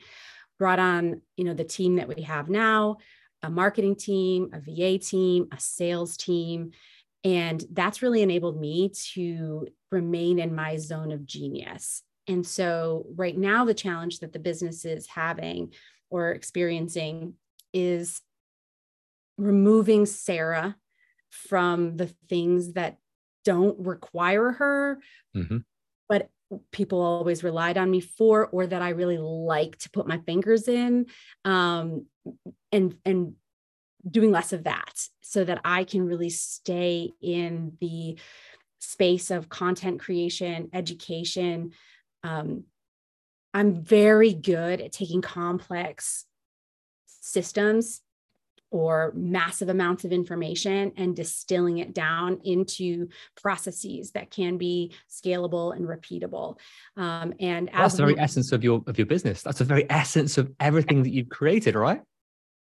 brought 0.59 0.79
on, 0.79 1.21
you 1.37 1.45
know, 1.45 1.53
the 1.53 1.63
team 1.63 1.95
that 1.95 2.07
we 2.07 2.21
have 2.23 2.49
now, 2.49 2.97
a 3.41 3.49
marketing 3.49 3.95
team, 3.95 4.49
a 4.53 4.59
VA 4.59 4.99
team, 4.99 5.47
a 5.51 5.59
sales 5.59 6.17
team. 6.17 6.71
And 7.23 7.63
that's 7.71 8.01
really 8.01 8.21
enabled 8.21 8.59
me 8.59 8.91
to 9.13 9.67
remain 9.91 10.37
in 10.37 10.53
my 10.53 10.77
zone 10.77 11.11
of 11.11 11.25
genius. 11.25 12.03
And 12.27 12.45
so, 12.45 13.07
right 13.15 13.35
now, 13.35 13.65
the 13.65 13.73
challenge 13.73 14.19
that 14.19 14.33
the 14.33 14.39
business 14.39 14.85
is 14.85 15.07
having 15.07 15.73
or 16.11 16.31
experiencing 16.31 17.33
is 17.73 18.21
removing 19.37 20.05
Sarah 20.05 20.75
from 21.29 21.97
the 21.97 22.07
things 22.27 22.73
that 22.73 22.97
don't 23.45 23.79
require 23.79 24.51
her, 24.51 24.99
mm-hmm. 25.35 25.57
but 26.07 26.29
people 26.71 27.01
always 27.01 27.43
relied 27.43 27.77
on 27.77 27.91
me 27.91 28.01
for 28.01 28.47
or 28.47 28.67
that 28.67 28.81
I 28.81 28.89
really 28.89 29.17
like 29.17 29.77
to 29.79 29.89
put 29.91 30.07
my 30.07 30.17
fingers 30.19 30.67
in 30.67 31.05
um, 31.45 32.05
and 32.71 32.95
and 33.05 33.33
doing 34.09 34.31
less 34.31 34.53
of 34.53 34.63
that 34.63 34.93
so 35.21 35.43
that 35.43 35.61
I 35.63 35.83
can 35.83 36.05
really 36.05 36.29
stay 36.29 37.11
in 37.21 37.73
the 37.81 38.17
space 38.79 39.29
of 39.29 39.49
content 39.49 39.99
creation, 39.99 40.69
education. 40.73 41.71
Um, 42.23 42.63
I'm 43.53 43.83
very 43.83 44.33
good 44.33 44.79
at 44.79 44.91
taking 44.91 45.21
complex 45.21 46.25
systems 47.07 48.01
or 48.71 49.11
massive 49.15 49.69
amounts 49.69 50.05
of 50.05 50.11
information 50.11 50.91
and 50.97 51.15
distilling 51.15 51.79
it 51.79 51.93
down 51.93 52.39
into 52.43 53.07
processes 53.35 54.11
that 54.11 54.29
can 54.29 54.57
be 54.57 54.93
scalable 55.09 55.75
and 55.75 55.87
repeatable. 55.87 56.57
Um, 56.95 57.33
and 57.39 57.69
that's 57.73 57.95
the 57.95 58.03
very 58.03 58.13
we, 58.13 58.19
essence 58.19 58.51
of 58.51 58.63
your 58.63 58.83
of 58.87 58.97
your 58.97 59.07
business. 59.07 59.41
That's 59.41 59.59
the 59.59 59.65
very 59.65 59.89
essence 59.89 60.37
of 60.37 60.51
everything 60.59 61.03
that 61.03 61.11
you've 61.11 61.29
created, 61.29 61.75
right? 61.75 62.01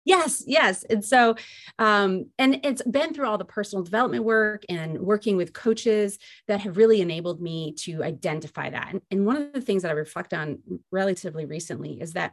Yes, 0.04 0.42
yes. 0.46 0.84
And 0.84 1.04
so, 1.04 1.36
um, 1.78 2.26
and 2.36 2.58
it's 2.64 2.82
been 2.82 3.14
through 3.14 3.26
all 3.28 3.38
the 3.38 3.44
personal 3.44 3.84
development 3.84 4.24
work 4.24 4.64
and 4.68 4.98
working 4.98 5.36
with 5.36 5.52
coaches 5.52 6.18
that 6.48 6.60
have 6.60 6.76
really 6.76 7.00
enabled 7.00 7.40
me 7.40 7.72
to 7.80 8.02
identify 8.02 8.68
that. 8.70 8.88
And, 8.90 9.00
and 9.12 9.26
one 9.26 9.36
of 9.36 9.52
the 9.52 9.60
things 9.60 9.82
that 9.82 9.92
I 9.92 9.94
reflect 9.94 10.34
on 10.34 10.58
relatively 10.90 11.44
recently 11.44 12.00
is 12.00 12.14
that 12.14 12.32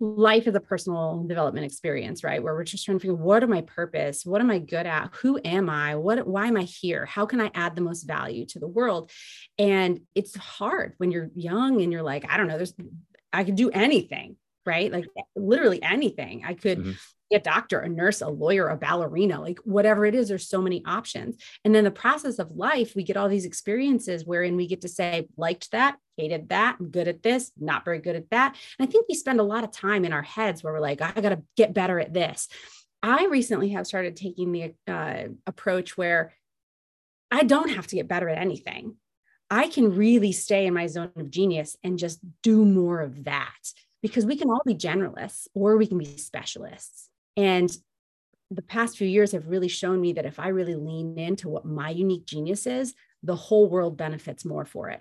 life 0.00 0.46
is 0.46 0.54
a 0.54 0.60
personal 0.60 1.24
development 1.26 1.66
experience, 1.66 2.24
right? 2.24 2.42
Where 2.42 2.54
we're 2.54 2.64
just 2.64 2.84
trying 2.84 2.98
to 2.98 3.02
figure 3.02 3.14
what 3.14 3.42
are 3.42 3.46
my 3.46 3.62
purpose? 3.62 4.24
What 4.24 4.40
am 4.40 4.50
I 4.50 4.58
good 4.58 4.86
at? 4.86 5.14
Who 5.22 5.40
am 5.44 5.70
I? 5.70 5.96
What 5.96 6.26
why 6.26 6.46
am 6.46 6.56
I 6.56 6.62
here? 6.62 7.06
How 7.06 7.26
can 7.26 7.40
I 7.40 7.50
add 7.54 7.76
the 7.76 7.82
most 7.82 8.04
value 8.04 8.46
to 8.46 8.58
the 8.58 8.68
world? 8.68 9.10
And 9.58 10.00
it's 10.14 10.36
hard 10.36 10.94
when 10.98 11.10
you're 11.10 11.30
young 11.34 11.80
and 11.80 11.92
you're 11.92 12.02
like, 12.02 12.24
I 12.28 12.36
don't 12.36 12.48
know, 12.48 12.56
there's 12.56 12.74
I 13.32 13.44
could 13.44 13.56
do 13.56 13.70
anything, 13.70 14.36
right? 14.66 14.90
Like 14.92 15.06
literally 15.36 15.82
anything. 15.82 16.44
I 16.44 16.54
could 16.54 16.78
mm-hmm 16.78 16.92
a 17.32 17.38
doctor, 17.38 17.80
a 17.80 17.88
nurse, 17.88 18.20
a 18.20 18.28
lawyer, 18.28 18.68
a 18.68 18.76
ballerina, 18.76 19.40
like 19.40 19.58
whatever 19.64 20.04
it 20.04 20.14
is, 20.14 20.28
there's 20.28 20.48
so 20.48 20.60
many 20.60 20.82
options. 20.84 21.36
And 21.64 21.74
then 21.74 21.84
the 21.84 21.90
process 21.90 22.38
of 22.38 22.52
life, 22.52 22.94
we 22.94 23.02
get 23.02 23.16
all 23.16 23.28
these 23.28 23.44
experiences 23.44 24.24
wherein 24.24 24.56
we 24.56 24.66
get 24.66 24.82
to 24.82 24.88
say, 24.88 25.28
liked 25.36 25.70
that, 25.72 25.96
hated 26.16 26.50
that, 26.50 26.76
I'm 26.78 26.90
good 26.90 27.08
at 27.08 27.22
this, 27.22 27.50
not 27.58 27.84
very 27.84 27.98
good 27.98 28.16
at 28.16 28.30
that. 28.30 28.56
And 28.78 28.88
I 28.88 28.90
think 28.90 29.06
we 29.08 29.14
spend 29.14 29.40
a 29.40 29.44
lot 29.44 29.64
of 29.64 29.70
time 29.70 30.04
in 30.04 30.12
our 30.12 30.22
heads 30.22 30.62
where 30.62 30.72
we're 30.72 30.80
like, 30.80 31.00
I 31.00 31.12
got 31.20 31.30
to 31.30 31.42
get 31.56 31.74
better 31.74 31.98
at 31.98 32.14
this. 32.14 32.48
I 33.02 33.26
recently 33.26 33.70
have 33.70 33.86
started 33.86 34.16
taking 34.16 34.52
the 34.52 34.74
uh, 34.86 35.28
approach 35.46 35.96
where 35.96 36.32
I 37.30 37.42
don't 37.42 37.70
have 37.70 37.86
to 37.88 37.96
get 37.96 38.08
better 38.08 38.28
at 38.28 38.38
anything. 38.38 38.96
I 39.50 39.68
can 39.68 39.94
really 39.94 40.32
stay 40.32 40.66
in 40.66 40.74
my 40.74 40.86
zone 40.86 41.10
of 41.16 41.30
genius 41.30 41.76
and 41.84 41.98
just 41.98 42.20
do 42.42 42.64
more 42.64 43.00
of 43.00 43.24
that 43.24 43.72
because 44.02 44.24
we 44.24 44.36
can 44.36 44.50
all 44.50 44.62
be 44.64 44.74
generalists 44.74 45.48
or 45.54 45.76
we 45.76 45.86
can 45.86 45.98
be 45.98 46.16
specialists. 46.16 47.10
And 47.36 47.70
the 48.50 48.62
past 48.62 48.96
few 48.96 49.08
years 49.08 49.32
have 49.32 49.48
really 49.48 49.68
shown 49.68 50.00
me 50.00 50.12
that 50.14 50.26
if 50.26 50.38
I 50.38 50.48
really 50.48 50.76
lean 50.76 51.18
into 51.18 51.48
what 51.48 51.64
my 51.64 51.90
unique 51.90 52.26
genius 52.26 52.66
is, 52.66 52.94
the 53.22 53.36
whole 53.36 53.68
world 53.68 53.96
benefits 53.96 54.44
more 54.44 54.64
for 54.64 54.90
it. 54.90 55.00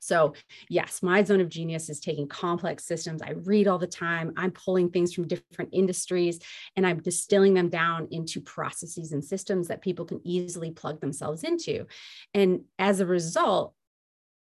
So, 0.00 0.34
yes, 0.68 1.02
my 1.02 1.22
zone 1.22 1.40
of 1.40 1.48
genius 1.48 1.88
is 1.88 2.00
taking 2.00 2.28
complex 2.28 2.84
systems. 2.84 3.22
I 3.22 3.30
read 3.30 3.66
all 3.66 3.78
the 3.78 3.86
time. 3.86 4.34
I'm 4.36 4.50
pulling 4.50 4.90
things 4.90 5.14
from 5.14 5.26
different 5.26 5.70
industries 5.72 6.38
and 6.76 6.86
I'm 6.86 7.00
distilling 7.00 7.54
them 7.54 7.70
down 7.70 8.08
into 8.10 8.40
processes 8.42 9.12
and 9.12 9.24
systems 9.24 9.68
that 9.68 9.80
people 9.80 10.04
can 10.04 10.20
easily 10.22 10.70
plug 10.70 11.00
themselves 11.00 11.44
into. 11.44 11.86
And 12.34 12.64
as 12.78 13.00
a 13.00 13.06
result, 13.06 13.74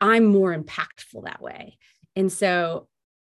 I'm 0.00 0.24
more 0.24 0.56
impactful 0.56 1.24
that 1.24 1.42
way. 1.42 1.78
And 2.14 2.32
so 2.32 2.88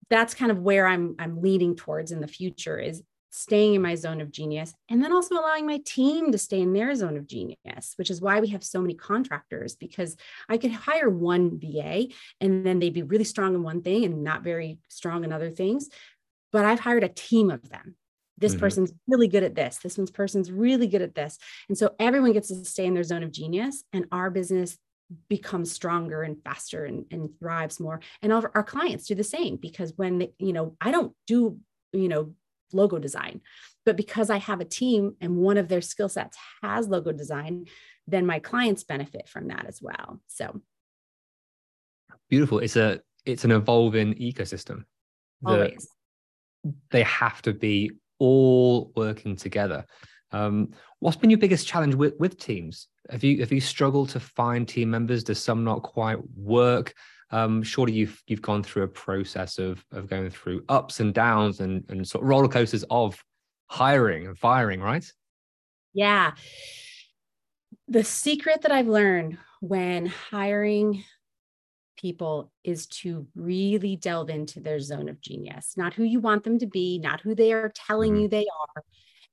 that's 0.10 0.34
kind 0.34 0.52
of 0.52 0.60
where 0.60 0.86
I'm 0.86 1.16
I'm 1.18 1.42
leaning 1.42 1.76
towards 1.76 2.12
in 2.12 2.20
the 2.20 2.28
future 2.28 2.78
is 2.78 3.02
staying 3.32 3.74
in 3.74 3.82
my 3.82 3.96
zone 3.96 4.22
of 4.22 4.32
genius 4.32 4.74
and 4.90 5.04
then 5.04 5.12
also 5.12 5.36
allowing 5.36 5.66
my 5.66 5.80
team 5.86 6.32
to 6.32 6.38
stay 6.38 6.62
in 6.62 6.74
their 6.74 6.94
zone 6.94 7.18
of 7.18 7.28
genius 7.28 7.94
which 7.96 8.10
is 8.10 8.22
why 8.22 8.40
we 8.40 8.50
have 8.50 8.64
so 8.64 8.82
many 8.82 8.94
contractors 8.94 9.76
because 9.76 10.18
i 10.50 10.58
could 10.58 10.72
hire 10.72 11.10
one 11.10 11.58
va 11.60 12.08
and 12.40 12.66
then 12.66 12.80
they'd 12.80 12.94
be 12.94 13.04
really 13.04 13.24
strong 13.24 13.56
in 13.56 13.64
one 13.64 13.82
thing 13.82 14.04
and 14.04 14.24
not 14.24 14.44
very 14.44 14.78
strong 14.90 15.24
in 15.24 15.32
other 15.32 15.50
things 15.50 15.90
but 16.52 16.66
i've 16.66 16.82
hired 16.82 17.04
a 17.04 17.10
team 17.10 17.50
of 17.50 17.70
them. 17.70 17.96
This 18.38 18.54
mm-hmm. 18.54 18.62
person's 18.62 18.94
really 19.08 19.28
good 19.28 19.44
at 19.44 19.56
this. 19.56 19.78
This 19.78 19.98
one's 19.98 20.12
person's 20.12 20.52
really 20.52 20.88
good 20.88 21.02
at 21.02 21.16
this. 21.16 21.38
And 21.70 21.78
so 21.78 21.94
everyone 22.00 22.34
gets 22.34 22.48
to 22.48 22.66
stay 22.66 22.86
in 22.86 22.94
their 22.94 23.04
zone 23.04 23.24
of 23.24 23.32
genius 23.32 23.84
and 23.94 24.06
our 24.12 24.30
business 24.32 24.78
becomes 25.30 25.72
stronger 25.72 26.24
and 26.24 26.42
faster 26.44 26.86
and, 26.86 27.06
and 27.12 27.30
thrives 27.40 27.80
more. 27.80 28.00
And 28.22 28.34
our, 28.34 28.50
our 28.56 28.64
clients 28.64 29.06
do 29.06 29.16
the 29.16 29.24
same 29.24 29.58
because 29.58 29.94
when 29.96 30.20
they, 30.20 30.34
you 30.40 30.54
know 30.54 30.76
i 30.82 30.92
don't 30.92 31.14
do 31.28 31.60
you 31.94 32.08
know 32.08 32.34
logo 32.74 33.00
design. 33.00 33.42
But 33.86 33.98
because 33.98 34.30
I 34.30 34.38
have 34.38 34.62
a 34.62 34.66
team 34.66 35.16
and 35.22 35.38
one 35.38 35.58
of 35.58 35.68
their 35.68 35.82
skill 35.82 36.10
sets 36.10 36.38
has 36.62 36.88
logo 36.88 37.12
design, 37.12 37.66
then 38.08 38.26
my 38.26 38.40
clients 38.40 38.84
benefit 38.84 39.28
from 39.28 39.48
that 39.48 39.66
as 39.68 39.82
well. 39.82 40.22
So 40.28 40.62
beautiful. 42.30 42.60
It's 42.60 42.76
a 42.76 43.02
it's 43.26 43.44
an 43.44 43.52
evolving 43.52 44.16
ecosystem. 44.16 44.86
Always. 45.46 45.88
They 46.92 47.04
have 47.04 47.42
to 47.44 47.54
be 47.54 47.92
all 48.20 48.92
working 48.96 49.36
together. 49.36 49.86
Um, 50.32 50.72
what's 51.00 51.18
been 51.18 51.30
your 51.30 51.40
biggest 51.40 51.68
challenge 51.68 51.96
with, 51.96 52.14
with 52.20 52.38
teams? 52.38 52.88
Have 53.10 53.24
you 53.24 53.40
have 53.40 53.52
you 53.52 53.62
struggled 53.62 54.10
to 54.10 54.20
find 54.20 54.68
team 54.68 54.90
members? 54.90 55.24
Does 55.24 55.44
some 55.44 55.64
not 55.64 55.84
quite 55.84 56.20
work? 56.36 56.94
Um, 57.32 57.64
surely 57.64 57.94
you've 57.94 58.22
you've 58.28 58.42
gone 58.42 58.64
through 58.64 58.84
a 58.84 58.88
process 58.88 59.58
of 59.58 59.84
of 59.92 60.10
going 60.10 60.30
through 60.30 60.64
ups 60.70 61.00
and 61.00 61.14
downs 61.14 61.60
and 61.60 61.84
and 61.90 62.08
sort 62.08 62.24
of 62.24 62.30
roller 62.30 62.48
coasters 62.48 62.84
of 62.90 63.24
hiring 63.68 64.28
and 64.28 64.38
firing, 64.38 64.82
right? 64.82 65.06
Yeah. 65.94 66.32
The 67.88 68.04
secret 68.04 68.62
that 68.62 68.72
I've 68.72 68.88
learned 68.88 69.38
when 69.62 70.06
hiring 70.06 71.04
people 71.98 72.52
is 72.64 72.88
to 72.88 73.28
really 73.36 73.96
delve 73.96 74.30
into 74.30 74.60
their 74.60 74.80
zone 74.80 75.08
of 75.08 75.22
genius, 75.22 75.74
not 75.78 75.94
who 75.94 76.04
you 76.04 76.20
want 76.20 76.44
them 76.44 76.60
to 76.60 76.66
be, 76.66 77.00
not 77.00 77.22
who 77.22 77.36
they 77.36 77.54
are 77.54 77.72
telling 77.74 78.14
mm-hmm. 78.14 78.22
you 78.24 78.28
they 78.28 78.46
are. 78.76 78.84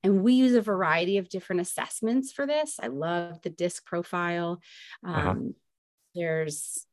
And 0.05 0.23
we 0.23 0.35
use 0.35 0.55
a 0.55 0.61
variety 0.61 1.19
of 1.19 1.29
different 1.29 1.61
assessments 1.61 2.31
for 2.31 2.47
this. 2.47 2.77
I 2.81 2.89
love 2.89 3.41
the 3.43 3.51
DISC 3.51 3.85
profile. 3.85 4.61
Uh-huh. 5.05 5.21
Um, 5.21 5.29
uh-huh. 5.29 5.49
There's 6.15 6.87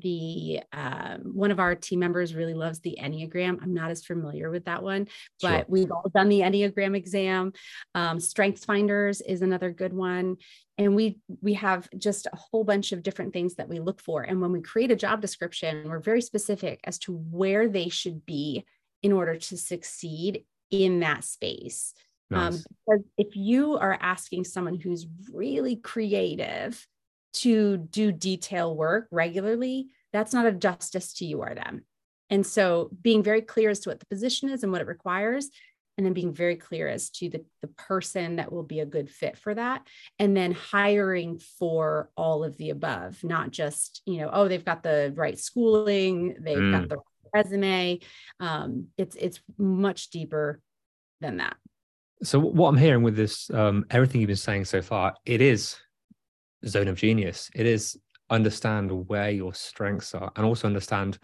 the 0.00 0.60
um, 0.72 1.20
one 1.34 1.50
of 1.50 1.60
our 1.60 1.74
team 1.74 2.00
members 2.00 2.34
really 2.34 2.54
loves 2.54 2.80
the 2.80 2.98
enneagram. 3.00 3.62
I'm 3.62 3.74
not 3.74 3.90
as 3.90 4.04
familiar 4.04 4.50
with 4.50 4.64
that 4.64 4.82
one 4.82 5.08
but 5.40 5.58
sure. 5.58 5.64
we've 5.68 5.90
all 5.90 6.10
done 6.14 6.28
the 6.28 6.40
enneagram 6.40 6.96
exam. 6.96 7.52
Um, 7.94 8.20
strengths 8.20 8.64
finders 8.64 9.20
is 9.20 9.42
another 9.42 9.70
good 9.70 9.92
one. 9.92 10.36
And 10.78 10.96
we 10.96 11.18
we 11.40 11.54
have 11.54 11.88
just 11.98 12.26
a 12.26 12.36
whole 12.36 12.64
bunch 12.64 12.92
of 12.92 13.02
different 13.02 13.32
things 13.32 13.56
that 13.56 13.68
we 13.68 13.78
look 13.80 14.00
for. 14.00 14.22
And 14.22 14.40
when 14.40 14.52
we 14.52 14.62
create 14.62 14.90
a 14.90 14.96
job 14.96 15.20
description 15.20 15.88
we're 15.88 16.00
very 16.00 16.22
specific 16.22 16.80
as 16.84 16.98
to 17.00 17.12
where 17.12 17.68
they 17.68 17.88
should 17.88 18.24
be 18.24 18.64
in 19.02 19.12
order 19.12 19.36
to 19.36 19.56
succeed 19.56 20.44
in 20.70 21.00
that 21.00 21.24
space. 21.24 21.92
Um, 22.32 22.38
nice. 22.38 22.54
um, 22.54 22.62
because 22.86 23.04
if 23.18 23.36
you 23.36 23.76
are 23.76 23.98
asking 24.00 24.44
someone 24.44 24.78
who's 24.78 25.06
really 25.32 25.76
creative 25.76 26.86
to 27.34 27.76
do 27.76 28.12
detail 28.12 28.74
work 28.74 29.08
regularly, 29.10 29.88
that's 30.12 30.32
not 30.32 30.46
a 30.46 30.52
justice 30.52 31.14
to 31.14 31.24
you 31.24 31.38
or 31.38 31.54
them. 31.54 31.84
And 32.30 32.46
so 32.46 32.90
being 33.00 33.22
very 33.22 33.42
clear 33.42 33.70
as 33.70 33.80
to 33.80 33.90
what 33.90 34.00
the 34.00 34.06
position 34.06 34.48
is 34.48 34.62
and 34.62 34.72
what 34.72 34.80
it 34.80 34.86
requires, 34.86 35.50
and 35.98 36.06
then 36.06 36.14
being 36.14 36.32
very 36.32 36.56
clear 36.56 36.88
as 36.88 37.10
to 37.10 37.28
the, 37.28 37.44
the 37.60 37.68
person 37.68 38.36
that 38.36 38.50
will 38.50 38.62
be 38.62 38.80
a 38.80 38.86
good 38.86 39.10
fit 39.10 39.36
for 39.36 39.54
that. 39.54 39.86
And 40.18 40.34
then 40.34 40.52
hiring 40.52 41.38
for 41.58 42.10
all 42.16 42.44
of 42.44 42.56
the 42.56 42.70
above, 42.70 43.22
not 43.22 43.50
just, 43.50 44.00
you 44.06 44.18
know, 44.18 44.30
oh, 44.32 44.48
they've 44.48 44.64
got 44.64 44.82
the 44.82 45.12
right 45.14 45.38
schooling, 45.38 46.36
they've 46.40 46.56
mm. 46.56 46.72
got 46.72 46.88
the 46.88 46.96
resume. 47.34 48.00
Um, 48.40 48.86
it's 48.96 49.16
it's 49.16 49.40
much 49.58 50.08
deeper 50.10 50.60
than 51.20 51.36
that. 51.38 51.56
So 52.22 52.38
what 52.38 52.68
I'm 52.68 52.78
hearing 52.78 53.02
with 53.02 53.16
this, 53.16 53.50
um, 53.50 53.84
everything 53.90 54.20
you've 54.20 54.28
been 54.28 54.36
saying 54.36 54.64
so 54.66 54.80
far, 54.80 55.14
it 55.26 55.40
is 55.40 55.76
zone 56.66 56.88
of 56.88 56.96
genius. 56.96 57.50
It 57.54 57.66
is 57.66 57.98
understand 58.30 58.90
where 59.08 59.30
your 59.30 59.52
strengths 59.54 60.14
are 60.14 60.32
and 60.36 60.46
also 60.46 60.66
understand 60.66 61.18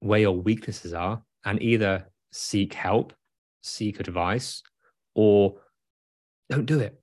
where 0.00 0.20
your 0.20 0.36
weaknesses 0.36 0.92
are 0.92 1.22
and 1.44 1.62
either 1.62 2.06
seek 2.32 2.74
help, 2.74 3.12
seek 3.62 4.00
advice, 4.00 4.62
or 5.14 5.54
don't 6.50 6.66
do 6.66 6.80
it. 6.80 7.00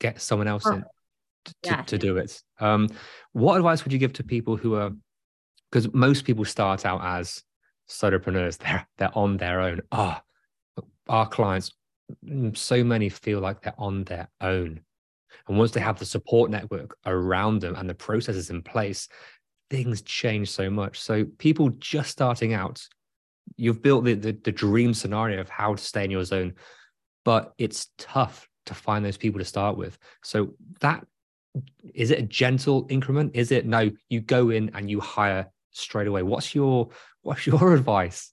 Get 0.00 0.20
someone 0.20 0.48
else 0.48 0.66
oh, 0.66 0.74
in 0.74 0.84
to, 1.44 1.54
yeah. 1.64 1.82
to, 1.82 1.98
do 1.98 2.16
it. 2.16 2.40
Um, 2.60 2.88
what 3.32 3.56
advice 3.56 3.84
would 3.84 3.92
you 3.92 3.98
give 3.98 4.12
to 4.14 4.24
people 4.24 4.56
who 4.56 4.76
are 4.76 4.92
because 5.70 5.92
most 5.92 6.24
people 6.24 6.44
start 6.44 6.86
out 6.86 7.04
as 7.04 7.42
solopreneurs, 7.88 8.58
they're 8.58 8.86
they're 8.96 9.16
on 9.16 9.36
their 9.36 9.60
own. 9.60 9.80
Ah, 9.92 10.22
oh, 10.78 10.84
our 11.08 11.28
clients, 11.28 11.72
mm, 12.24 12.56
so 12.56 12.84
many 12.84 13.08
feel 13.08 13.40
like 13.40 13.62
they're 13.62 13.74
on 13.78 14.04
their 14.04 14.28
own. 14.40 14.80
And 15.48 15.58
once 15.58 15.72
they 15.72 15.80
have 15.80 15.98
the 15.98 16.04
support 16.04 16.50
network 16.50 16.96
around 17.06 17.60
them 17.60 17.74
and 17.74 17.88
the 17.88 17.94
processes 17.94 18.50
in 18.50 18.62
place, 18.62 19.08
things 19.70 20.02
change 20.02 20.50
so 20.50 20.70
much. 20.70 21.00
So 21.00 21.24
people 21.38 21.70
just 21.70 22.10
starting 22.10 22.54
out, 22.54 22.86
you've 23.56 23.82
built 23.82 24.04
the, 24.04 24.14
the, 24.14 24.32
the 24.32 24.52
dream 24.52 24.94
scenario 24.94 25.40
of 25.40 25.48
how 25.48 25.74
to 25.74 25.82
stay 25.82 26.04
in 26.04 26.10
your 26.10 26.24
zone, 26.24 26.54
but 27.24 27.52
it's 27.58 27.88
tough 27.98 28.48
to 28.66 28.74
find 28.74 29.04
those 29.04 29.16
people 29.16 29.38
to 29.38 29.44
start 29.44 29.76
with. 29.76 29.98
So 30.22 30.54
that 30.80 31.04
is 31.94 32.10
it 32.10 32.18
a 32.18 32.22
gentle 32.22 32.86
increment? 32.90 33.32
Is 33.34 33.50
it 33.50 33.66
no, 33.66 33.90
you 34.08 34.20
go 34.20 34.50
in 34.50 34.70
and 34.74 34.90
you 34.90 35.00
hire 35.00 35.50
straight 35.72 36.06
away? 36.06 36.22
What's 36.22 36.54
your 36.54 36.90
what's 37.22 37.46
your 37.46 37.74
advice? 37.74 38.32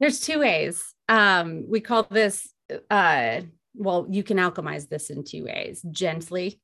There's 0.00 0.20
two 0.20 0.40
ways. 0.40 0.94
Um, 1.08 1.64
we 1.68 1.80
call 1.80 2.04
this 2.04 2.48
uh 2.90 3.40
well, 3.78 4.06
you 4.10 4.22
can 4.22 4.36
alchemize 4.36 4.88
this 4.88 5.10
in 5.10 5.24
two 5.24 5.44
ways 5.44 5.82
gently 5.90 6.60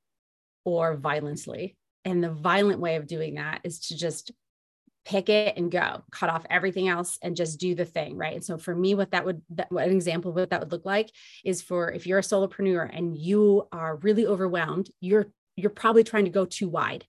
or 0.64 0.96
violently. 0.96 1.76
And 2.04 2.22
the 2.22 2.30
violent 2.30 2.80
way 2.80 2.96
of 2.96 3.06
doing 3.06 3.34
that 3.34 3.60
is 3.64 3.86
to 3.88 3.96
just 3.96 4.32
pick 5.06 5.28
it 5.28 5.56
and 5.56 5.70
go, 5.70 6.02
cut 6.10 6.30
off 6.30 6.46
everything 6.50 6.88
else 6.88 7.18
and 7.22 7.36
just 7.36 7.60
do 7.60 7.74
the 7.74 7.84
thing. 7.84 8.16
Right. 8.16 8.34
And 8.34 8.44
so 8.44 8.58
for 8.58 8.74
me, 8.74 8.94
what 8.94 9.12
that 9.12 9.24
would, 9.24 9.42
that, 9.50 9.70
what 9.70 9.86
an 9.86 9.92
example 9.92 10.30
of 10.30 10.36
what 10.36 10.50
that 10.50 10.60
would 10.60 10.72
look 10.72 10.84
like 10.84 11.10
is 11.44 11.62
for 11.62 11.92
if 11.92 12.06
you're 12.06 12.18
a 12.18 12.22
solopreneur 12.22 12.90
and 12.92 13.16
you 13.16 13.68
are 13.70 13.96
really 13.96 14.26
overwhelmed, 14.26 14.90
you're, 15.00 15.26
you're 15.56 15.70
probably 15.70 16.04
trying 16.04 16.24
to 16.24 16.30
go 16.30 16.44
too 16.44 16.68
wide 16.68 17.04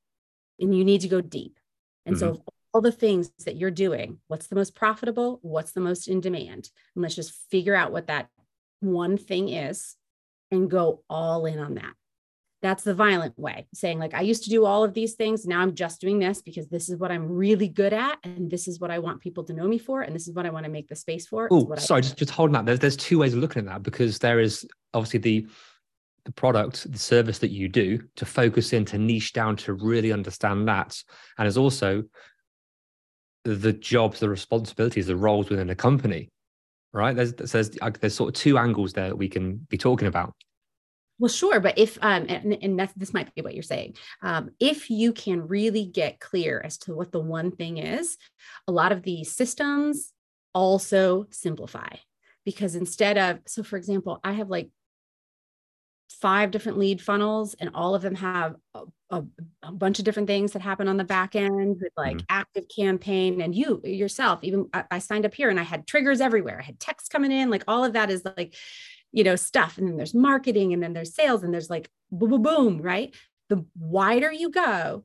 and 0.60 0.76
you 0.76 0.86
need 0.86 1.02
to 1.02 1.08
go 1.08 1.22
deep. 1.22 1.60
And 2.06 2.16
mm-hmm. 2.16 2.36
so 2.36 2.44
all 2.74 2.82
the 2.82 2.92
things 2.92 3.32
that 3.46 3.56
you're 3.56 3.72
doing, 3.72 4.20
what's 4.28 4.48
the 4.48 4.56
most 4.56 4.76
profitable? 4.76 5.40
What's 5.42 5.72
the 5.72 5.82
most 5.82 6.08
in 6.08 6.20
demand? 6.20 6.70
And 6.96 7.02
let's 7.02 7.16
just 7.16 7.34
figure 7.50 7.76
out 7.76 7.92
what 7.94 8.08
that 8.08 8.30
one 8.80 9.18
thing 9.18 9.50
is 9.50 9.96
and 10.52 10.70
go 10.70 11.04
all 11.10 11.46
in 11.46 11.60
on 11.60 11.76
that. 11.76 11.94
That's 12.62 12.84
the 12.84 12.96
violent 12.96 13.38
way, 13.38 13.68
saying, 13.76 14.00
like, 14.00 14.16
I 14.16 14.22
used 14.22 14.44
to 14.46 14.50
do 14.50 14.66
all 14.66 14.84
of 14.84 14.96
these 14.96 15.14
things. 15.14 15.46
Now 15.46 15.62
I'm 15.62 15.76
just 15.76 16.02
doing 16.02 16.18
this 16.18 16.42
because 16.42 16.68
this 16.68 16.90
is 16.90 16.98
what 16.98 17.12
I'm 17.12 17.30
really 17.30 17.68
good 17.68 17.94
at. 17.94 18.18
And 18.24 18.50
this 18.50 18.68
is 18.68 18.80
what 18.80 18.90
I 18.90 18.98
want 18.98 19.22
people 19.22 19.44
to 19.44 19.54
know 19.54 19.68
me 19.68 19.78
for. 19.78 20.02
And 20.02 20.16
this 20.16 20.28
is 20.28 20.34
what 20.34 20.48
I 20.48 20.50
want 20.50 20.66
to 20.66 20.72
make 20.72 20.88
the 20.88 20.96
space 20.96 21.28
for. 21.28 21.48
Oh, 21.52 21.76
sorry, 21.76 22.02
just, 22.02 22.18
just 22.18 22.32
holding 22.32 22.54
that. 22.54 22.66
There's, 22.66 22.80
there's 22.80 22.98
two 22.98 23.20
ways 23.20 23.34
of 23.34 23.40
looking 23.40 23.60
at 23.60 23.68
that 23.68 23.84
because 23.84 24.18
there 24.18 24.40
is 24.40 24.68
obviously 24.96 25.20
the, 25.20 25.48
the 26.24 26.32
product, 26.32 26.92
the 26.92 26.98
service 26.98 27.38
that 27.40 27.52
you 27.52 27.68
do 27.68 28.00
to 28.16 28.26
focus 28.26 28.74
in, 28.74 28.84
to 28.86 28.98
niche 28.98 29.34
down, 29.34 29.58
to 29.58 29.74
really 29.74 30.12
understand 30.12 30.68
that. 30.68 30.98
And 31.38 31.46
there's 31.46 31.58
also 31.58 32.04
the 33.44 33.74
jobs, 33.74 34.20
the 34.20 34.30
responsibilities, 34.30 35.06
the 35.06 35.16
roles 35.16 35.50
within 35.50 35.70
a 35.70 35.76
company 35.76 36.32
right? 36.96 37.16
There's 37.16 37.34
there's 37.34 37.72
there's 38.00 38.16
sort 38.16 38.30
of 38.30 38.42
two 38.42 38.58
angles 38.58 38.94
there 38.94 39.10
that 39.10 39.18
we 39.18 39.30
can 39.30 39.56
be 39.70 39.78
talking 39.78 40.08
about. 40.08 40.34
Well, 41.20 41.30
sure, 41.30 41.60
but 41.60 41.78
if 41.78 41.98
um, 42.02 42.26
and, 42.28 42.58
and 42.62 42.90
this 42.96 43.14
might 43.14 43.34
be 43.36 43.42
what 43.42 43.54
you're 43.54 43.64
saying. 43.64 43.96
Um, 44.22 44.50
if 44.60 44.90
you 44.90 45.14
can 45.14 45.48
really 45.48 45.86
get 45.86 46.20
clear 46.20 46.62
as 46.64 46.78
to 46.80 46.96
what 46.96 47.12
the 47.12 47.22
one 47.22 47.52
thing 47.52 47.78
is, 47.78 48.18
a 48.68 48.72
lot 48.72 48.92
of 48.92 49.04
these 49.04 49.32
systems 49.32 50.12
also 50.54 51.28
simplify 51.32 51.90
because 52.46 52.76
instead 52.76 53.18
of 53.18 53.40
so, 53.46 53.64
for 53.64 53.78
example, 53.78 54.20
I 54.24 54.34
have 54.34 54.50
like 54.50 54.70
five 56.10 56.52
different 56.52 56.78
lead 56.78 57.02
funnels 57.02 57.56
and 57.56 57.70
all 57.74 57.96
of 57.96 58.02
them 58.02 58.16
have 58.16 58.56
a, 58.74 58.84
a, 59.10 59.24
a, 59.64 59.72
bunch 59.72 60.00
of 60.00 60.06
different 60.06 60.28
things 60.28 60.54
that 60.54 60.62
happen 60.62 60.88
on 60.88 60.98
the 60.98 61.04
back 61.04 61.36
end 61.36 61.78
with 61.82 61.92
like 61.98 62.18
mm-hmm. 62.18 62.60
ActiveCampaign 62.60 63.44
and 63.44 63.56
you 63.56 63.82
yourself 63.84 64.40
even 64.44 64.70
I, 64.74 64.84
I, 64.92 65.00
signed 65.00 65.26
up 65.26 65.34
here 65.34 65.50
and 65.50 65.60
i 65.60 65.64
had 65.64 65.88
triggers 65.88 66.22
everywhere. 66.22 66.60
I 66.60 66.64
had 66.64 66.80
text 66.80 67.12
coming 67.12 67.32
in 67.32 67.50
like 67.50 67.64
all 67.68 67.84
of 67.84 67.94
that 67.94 68.10
is 68.10 68.24
like 68.38 68.56
you 69.12 69.24
know 69.24 69.36
stuff. 69.36 69.78
And 69.78 69.88
then 69.88 69.98
there's 69.98 70.14
marketing 70.14 70.74
and 70.74 70.82
then 70.82 70.94
there's 70.94 71.14
sales 71.14 71.44
and 71.44 71.54
there's 71.54 71.70
like 71.70 71.90
boom 72.12 72.30
boom 72.30 72.44
boom 72.44 72.82
right? 72.82 73.14
The 73.50 73.66
wider 73.78 74.32
you 74.32 74.52
go 74.52 75.04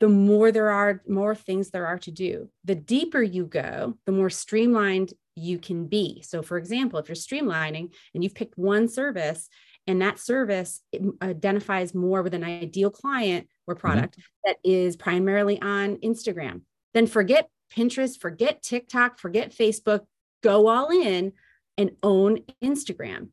the 0.00 0.08
more 0.08 0.52
there 0.52 0.70
are 0.70 1.02
more 1.08 1.34
things 1.34 1.70
there 1.70 1.86
are 1.86 1.98
to 1.98 2.12
do. 2.12 2.48
The 2.64 2.76
deeper 2.76 3.22
you 3.22 3.46
go 3.46 3.94
the 4.06 4.12
more 4.12 4.30
streamlined 4.30 5.12
you 5.34 5.58
can 5.58 5.86
be. 5.86 6.22
So 6.22 6.42
for 6.42 6.58
example 6.58 6.98
if 6.98 7.08
you're 7.08 7.16
streamlining 7.16 7.92
and 8.14 8.22
you've 8.22 8.34
picked 8.34 8.58
one 8.58 8.88
service 8.88 9.48
and 9.88 10.02
that 10.02 10.20
service 10.20 10.82
identifies 11.22 11.94
more 11.94 12.22
with 12.22 12.34
an 12.34 12.44
ideal 12.44 12.90
client 12.90 13.48
or 13.66 13.74
mm-hmm. 13.74 13.80
product 13.80 14.18
mm-hmm. 14.18 14.22
that 14.44 14.56
is 14.62 14.96
primarily 14.96 15.60
on 15.60 15.96
Instagram. 15.96 16.60
Then 16.94 17.06
forget 17.06 17.48
Pinterest, 17.74 18.20
forget 18.20 18.62
TikTok, 18.62 19.18
forget 19.18 19.50
Facebook, 19.50 20.02
go 20.42 20.68
all 20.68 20.90
in 20.90 21.32
and 21.76 21.92
own 22.02 22.40
Instagram. 22.62 23.30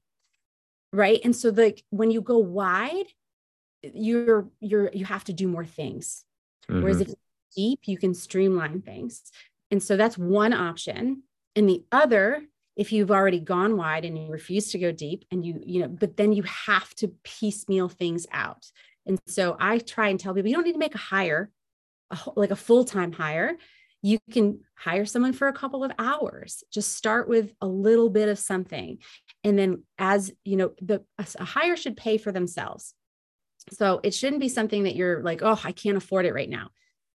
Right? 0.93 1.19
And 1.23 1.35
so 1.35 1.49
like 1.49 1.83
when 1.89 2.09
you 2.09 2.21
go 2.21 2.37
wide, 2.37 3.07
you're 3.83 4.47
you're 4.61 4.89
you 4.93 5.05
have 5.05 5.25
to 5.25 5.33
do 5.33 5.47
more 5.47 5.65
things. 5.65 6.23
Mm-hmm. 6.69 6.81
Whereas 6.81 7.01
if 7.01 7.09
deep, 7.55 7.81
you 7.85 7.97
can 7.97 8.13
streamline 8.13 8.81
things. 8.81 9.21
And 9.71 9.83
so 9.83 9.97
that's 9.97 10.17
one 10.17 10.53
option. 10.53 11.23
And 11.55 11.67
the 11.67 11.83
other 11.91 12.43
if 12.75 12.91
you've 12.91 13.11
already 13.11 13.39
gone 13.39 13.77
wide 13.77 14.05
and 14.05 14.17
you 14.17 14.29
refuse 14.29 14.71
to 14.71 14.79
go 14.79 14.91
deep 14.91 15.25
and 15.31 15.45
you 15.45 15.61
you 15.65 15.81
know 15.81 15.87
but 15.87 16.17
then 16.17 16.33
you 16.33 16.43
have 16.43 16.93
to 16.95 17.09
piecemeal 17.23 17.89
things 17.89 18.25
out. 18.31 18.65
And 19.07 19.19
so 19.27 19.55
i 19.59 19.77
try 19.77 20.09
and 20.09 20.19
tell 20.19 20.33
people 20.33 20.49
you 20.49 20.55
don't 20.55 20.65
need 20.65 20.73
to 20.73 20.79
make 20.79 20.95
a 20.95 20.99
hire 20.99 21.49
a, 22.11 22.17
like 22.35 22.51
a 22.51 22.55
full-time 22.55 23.11
hire. 23.11 23.55
You 24.01 24.19
can 24.31 24.59
hire 24.75 25.05
someone 25.05 25.33
for 25.33 25.47
a 25.47 25.53
couple 25.53 25.83
of 25.83 25.91
hours. 25.97 26.63
Just 26.71 26.93
start 26.93 27.27
with 27.27 27.53
a 27.59 27.67
little 27.67 28.09
bit 28.09 28.29
of 28.29 28.37
something. 28.37 28.99
And 29.43 29.57
then 29.57 29.83
as 29.97 30.31
you 30.43 30.57
know 30.57 30.73
the 30.81 31.03
a 31.17 31.43
hire 31.43 31.75
should 31.75 31.97
pay 31.97 32.17
for 32.17 32.31
themselves. 32.31 32.93
So 33.71 33.99
it 34.03 34.13
shouldn't 34.13 34.41
be 34.41 34.49
something 34.49 34.83
that 34.83 34.95
you're 34.95 35.23
like 35.23 35.41
oh 35.41 35.59
i 35.63 35.71
can't 35.71 35.97
afford 35.97 36.25
it 36.25 36.33
right 36.33 36.49
now 36.49 36.69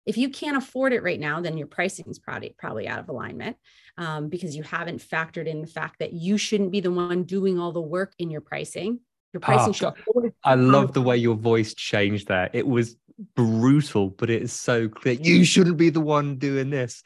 if 0.08 0.16
you 0.16 0.28
can't 0.28 0.56
afford 0.56 0.92
it 0.92 1.02
right 1.02 1.20
now 1.20 1.40
then 1.40 1.56
your 1.56 1.66
pricing 1.66 2.06
is 2.08 2.18
probably 2.18 2.54
probably 2.58 2.88
out 2.88 2.98
of 2.98 3.08
alignment 3.08 3.56
um, 3.98 4.28
because 4.28 4.56
you 4.56 4.62
haven't 4.62 5.02
factored 5.02 5.46
in 5.46 5.60
the 5.60 5.66
fact 5.66 5.98
that 5.98 6.12
you 6.12 6.38
shouldn't 6.38 6.70
be 6.70 6.80
the 6.80 6.90
one 6.90 7.24
doing 7.24 7.58
all 7.58 7.72
the 7.72 7.80
work 7.80 8.14
in 8.18 8.30
your 8.30 8.40
pricing. 8.40 9.00
Your 9.32 9.40
pricing. 9.40 9.74
Oh, 10.14 10.30
I 10.44 10.54
love 10.54 10.94
the 10.94 11.02
way 11.02 11.18
your 11.18 11.34
voice 11.34 11.74
changed 11.74 12.28
there. 12.28 12.48
It 12.54 12.66
was 12.66 12.96
brutal, 13.34 14.10
but 14.10 14.30
it 14.30 14.40
is 14.40 14.52
so 14.52 14.88
clear. 14.88 15.14
You 15.14 15.44
shouldn't 15.44 15.76
be 15.76 15.90
the 15.90 16.00
one 16.00 16.36
doing 16.36 16.70
this. 16.70 17.02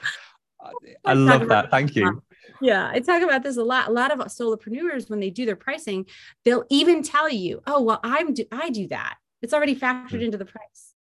I 1.05 1.15
love 1.15 1.49
that. 1.49 1.71
Thank 1.71 1.97
you. 1.97 2.23
Yeah, 2.61 2.91
I 2.93 3.01
talk 3.01 3.23
about 3.23 3.43
this 3.43 3.57
a 3.57 3.65
lot. 3.65 3.89
A 3.89 3.93
lot 3.93 4.13
of 4.13 4.19
solopreneurs, 4.27 5.11
when 5.11 5.19
they 5.19 5.31
do 5.31 5.47
their 5.47 5.57
pricing, 5.57 6.07
they'll 6.45 6.65
even 6.69 7.03
tell 7.03 7.29
you, 7.29 7.61
"Oh, 7.67 7.83
well, 7.83 7.99
I'm 8.05 8.35
do 8.35 8.45
I 8.53 8.71
do 8.71 8.87
that. 8.89 9.17
It's 9.41 9.55
already 9.55 9.75
factored 9.75 10.21
mm. 10.21 10.27
into 10.27 10.39
the 10.39 10.45
price." 10.45 10.95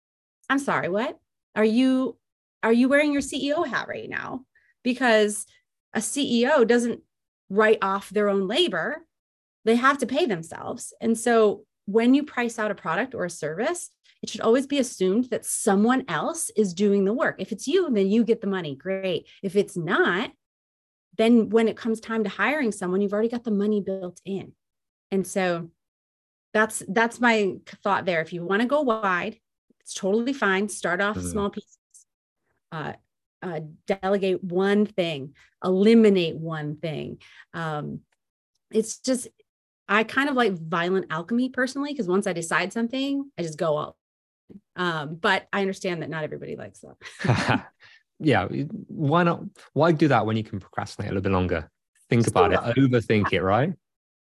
I'm 0.49 0.59
sorry, 0.59 0.89
what? 0.89 1.19
Are 1.55 1.65
you 1.65 2.17
are 2.63 2.73
you 2.73 2.89
wearing 2.89 3.13
your 3.13 3.23
CEO 3.23 3.67
hat 3.67 3.89
right 3.89 4.09
now? 4.09 4.45
Because 4.85 5.47
a 5.95 6.01
CEO 6.01 6.67
doesn't 6.67 7.01
write 7.49 7.79
off 7.83 8.11
their 8.11 8.29
own 8.29 8.47
labor; 8.47 9.07
they 9.65 9.77
have 9.77 9.99
to 9.99 10.07
pay 10.07 10.27
themselves. 10.27 10.93
And 11.01 11.19
so, 11.19 11.65
when 11.87 12.15
you 12.15 12.25
price 12.25 12.59
out 12.59 12.71
a 12.71 12.75
product 12.75 13.15
or 13.15 13.25
a 13.25 13.31
service, 13.31 13.91
it 14.23 14.29
should 14.29 14.43
always 14.43 14.67
be 14.67 14.79
assumed 14.79 15.31
that 15.31 15.47
someone 15.47 16.05
else 16.09 16.51
is 16.57 16.75
doing 16.75 17.05
the 17.05 17.15
work. 17.15 17.37
If 17.39 17.53
it's 17.53 17.67
you, 17.67 17.91
then 17.91 18.09
you 18.09 18.25
get 18.25 18.41
the 18.41 18.47
money. 18.47 18.77
Great. 18.77 19.27
If 19.43 19.57
it's 19.57 19.77
not, 19.77 20.31
then 21.17 21.51
when 21.51 21.69
it 21.69 21.77
comes 21.77 22.01
time 22.01 22.25
to 22.25 22.31
hiring 22.31 22.73
someone 22.73 23.01
you've 23.01 23.13
already 23.13 23.29
got 23.29 23.45
the 23.45 23.51
money 23.51 23.81
built 23.81 24.21
in 24.25 24.53
and 25.11 25.27
so 25.27 25.71
that's 26.53 26.83
that's 26.89 27.21
my 27.21 27.57
thought 27.83 28.07
there 28.07 28.21
if 28.21 28.33
you 28.33 28.45
want 28.45 28.63
to 28.63 28.69
go 28.69 28.81
wide 28.81 29.39
it's 29.90 29.94
totally 29.94 30.33
fine 30.33 30.68
start 30.68 31.00
off 31.00 31.16
mm-hmm. 31.16 31.29
small 31.29 31.50
pieces 31.50 31.79
uh, 32.72 32.92
uh, 33.42 33.61
delegate 33.87 34.42
one 34.44 34.87
thing 34.87 35.35
eliminate 35.64 36.37
one 36.37 36.76
thing 36.76 37.18
um, 37.55 38.00
it's 38.70 38.98
just 38.98 39.29
i 39.88 40.05
kind 40.05 40.29
of 40.29 40.37
like 40.37 40.53
violent 40.53 41.07
alchemy 41.11 41.48
personally 41.48 41.92
because 41.92 42.07
once 42.07 42.26
i 42.26 42.33
decide 42.33 42.72
something 42.72 43.31
i 43.38 43.42
just 43.42 43.59
go 43.59 43.76
all 43.76 43.96
um, 44.76 45.16
but 45.16 45.46
i 45.53 45.61
understand 45.61 46.03
that 46.03 46.11
not 46.11 46.24
everybody 46.24 46.57
likes 46.57 46.85
that 47.24 47.66
yeah, 48.20 48.46
why 48.88 49.22
not? 49.22 49.42
Why 49.72 49.92
do 49.92 50.09
that 50.09 50.26
when 50.26 50.37
you 50.37 50.44
can 50.44 50.61
procrastinate 50.61 51.11
a 51.11 51.14
little 51.14 51.22
bit 51.22 51.33
longer? 51.33 51.70
Think 52.11 52.26
about 52.26 52.53
it, 52.53 52.61
overthink 52.76 53.33
it, 53.33 53.40
right? 53.40 53.72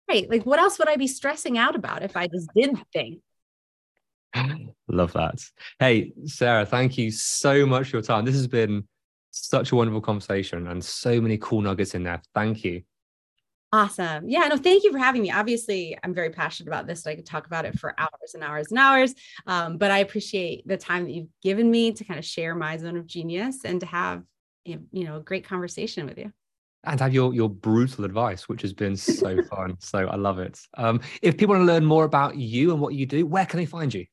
Right. 0.09 0.29
Like, 0.29 0.45
what 0.45 0.59
else 0.59 0.79
would 0.79 0.89
I 0.89 0.97
be 0.97 1.07
stressing 1.07 1.59
out 1.59 1.75
about 1.75 2.03
if 2.03 2.17
I 2.17 2.27
just 2.27 2.49
did 2.55 2.77
think? 2.93 3.21
Love 4.89 5.13
that. 5.13 5.43
Hey, 5.79 6.13
Sarah, 6.27 6.65
thank 6.67 6.99
you 6.99 7.11
so 7.11 7.67
much 7.67 7.91
for 7.91 7.97
your 7.97 8.03
time. 8.03 8.25
This 8.25 8.35
has 8.35 8.47
been 8.47 8.87
such 9.31 9.73
a 9.73 9.77
wonderful 9.77 10.01
conversation 10.01 10.67
and 10.67 10.85
so 10.85 11.21
many 11.21 11.39
cool 11.39 11.61
nuggets 11.61 11.95
in 11.95 12.03
there. 12.03 12.23
Thank 12.35 12.65
you. 12.65 12.83
Awesome. 13.71 14.29
Yeah, 14.29 14.49
no, 14.49 14.57
thank 14.57 14.83
you 14.83 14.91
for 14.91 14.99
having 14.99 15.21
me. 15.21 15.31
Obviously, 15.31 15.97
I'm 16.03 16.15
very 16.15 16.31
passionate 16.31 16.69
about 16.69 16.87
this. 16.87 17.07
I 17.07 17.15
could 17.15 17.27
talk 17.27 17.47
about 17.47 17.67
it 17.67 17.79
for 17.79 17.95
hours 17.99 18.33
and 18.33 18.43
hours 18.43 18.69
and 18.71 18.79
hours. 18.79 19.15
Um, 19.47 19.77
but 19.77 19.91
I 19.91 19.99
appreciate 19.99 20.67
the 20.67 20.79
time 20.79 21.05
that 21.05 21.13
you've 21.13 21.29
given 21.43 21.71
me 21.71 21.93
to 21.93 22.05
kind 22.05 22.19
of 22.19 22.25
share 22.25 22.55
my 22.55 22.79
zone 22.79 22.97
of 22.97 23.07
genius 23.07 23.67
and 23.67 23.79
to 23.81 23.87
have 23.87 24.23
you 24.65 25.05
know 25.05 25.17
a 25.17 25.21
great 25.21 25.45
conversation 25.45 26.07
with 26.07 26.19
you. 26.19 26.33
And 26.85 26.99
have 27.01 27.13
your 27.13 27.35
your 27.35 27.51
brutal 27.51 28.07
advice, 28.07 28.49
which 28.49 28.63
has 28.63 28.73
been 28.73 28.97
so 28.97 29.43
fun. 29.45 29.77
So 29.81 30.07
I 30.07 30.17
love 30.17 30.39
it. 30.39 30.59
Um, 30.79 31.01
if 31.21 31.37
people 31.37 31.55
want 31.55 31.67
to 31.67 31.73
learn 31.73 31.85
more 31.85 32.05
about 32.05 32.37
you 32.37 32.73
and 32.73 32.81
what 32.81 32.95
you 32.95 33.05
do, 33.05 33.27
where 33.27 33.45
can 33.45 33.59
they 33.59 33.67
find 33.67 33.93
you? 33.93 34.07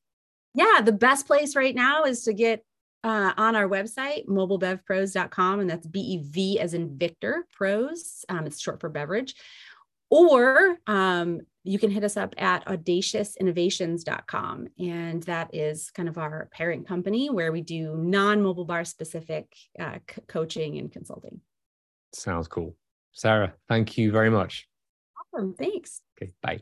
Yeah, 0.55 0.81
the 0.81 0.91
best 0.91 1.27
place 1.27 1.55
right 1.55 1.75
now 1.75 2.05
is 2.05 2.23
to 2.23 2.33
get 2.33 2.65
uh, 3.03 3.33
on 3.37 3.55
our 3.55 3.69
website, 3.69 4.25
mobilebevpros.com, 4.25 5.59
and 5.59 5.69
that's 5.69 5.85
B 5.85 5.99
E 5.99 6.17
V 6.23 6.59
as 6.59 6.73
in 6.73 6.97
Victor 6.97 7.45
Pros. 7.51 8.25
Um, 8.29 8.47
it's 8.47 8.59
short 8.59 8.79
for 8.79 8.89
beverage. 8.89 9.35
Or 10.09 10.77
um, 10.87 11.41
you 11.63 11.77
can 11.77 11.91
hit 11.91 12.03
us 12.03 12.17
up 12.17 12.33
at 12.37 12.65
audaciousinnovations.com. 12.65 14.67
And 14.79 15.23
that 15.23 15.53
is 15.53 15.91
kind 15.91 16.07
of 16.07 16.17
our 16.17 16.47
parent 16.51 16.87
company 16.87 17.29
where 17.29 17.51
we 17.51 17.61
do 17.61 17.97
non 17.97 18.41
mobile 18.41 18.65
bar 18.65 18.85
specific 18.85 19.53
uh, 19.79 19.97
c- 20.09 20.21
coaching 20.27 20.77
and 20.77 20.91
consulting. 20.91 21.41
Sounds 22.13 22.47
cool. 22.47 22.75
Sarah, 23.11 23.53
thank 23.67 23.97
you 23.97 24.11
very 24.11 24.29
much. 24.29 24.67
Awesome. 25.33 25.55
Thanks. 25.55 26.01
Okay. 26.17 26.31
Bye. 26.41 26.61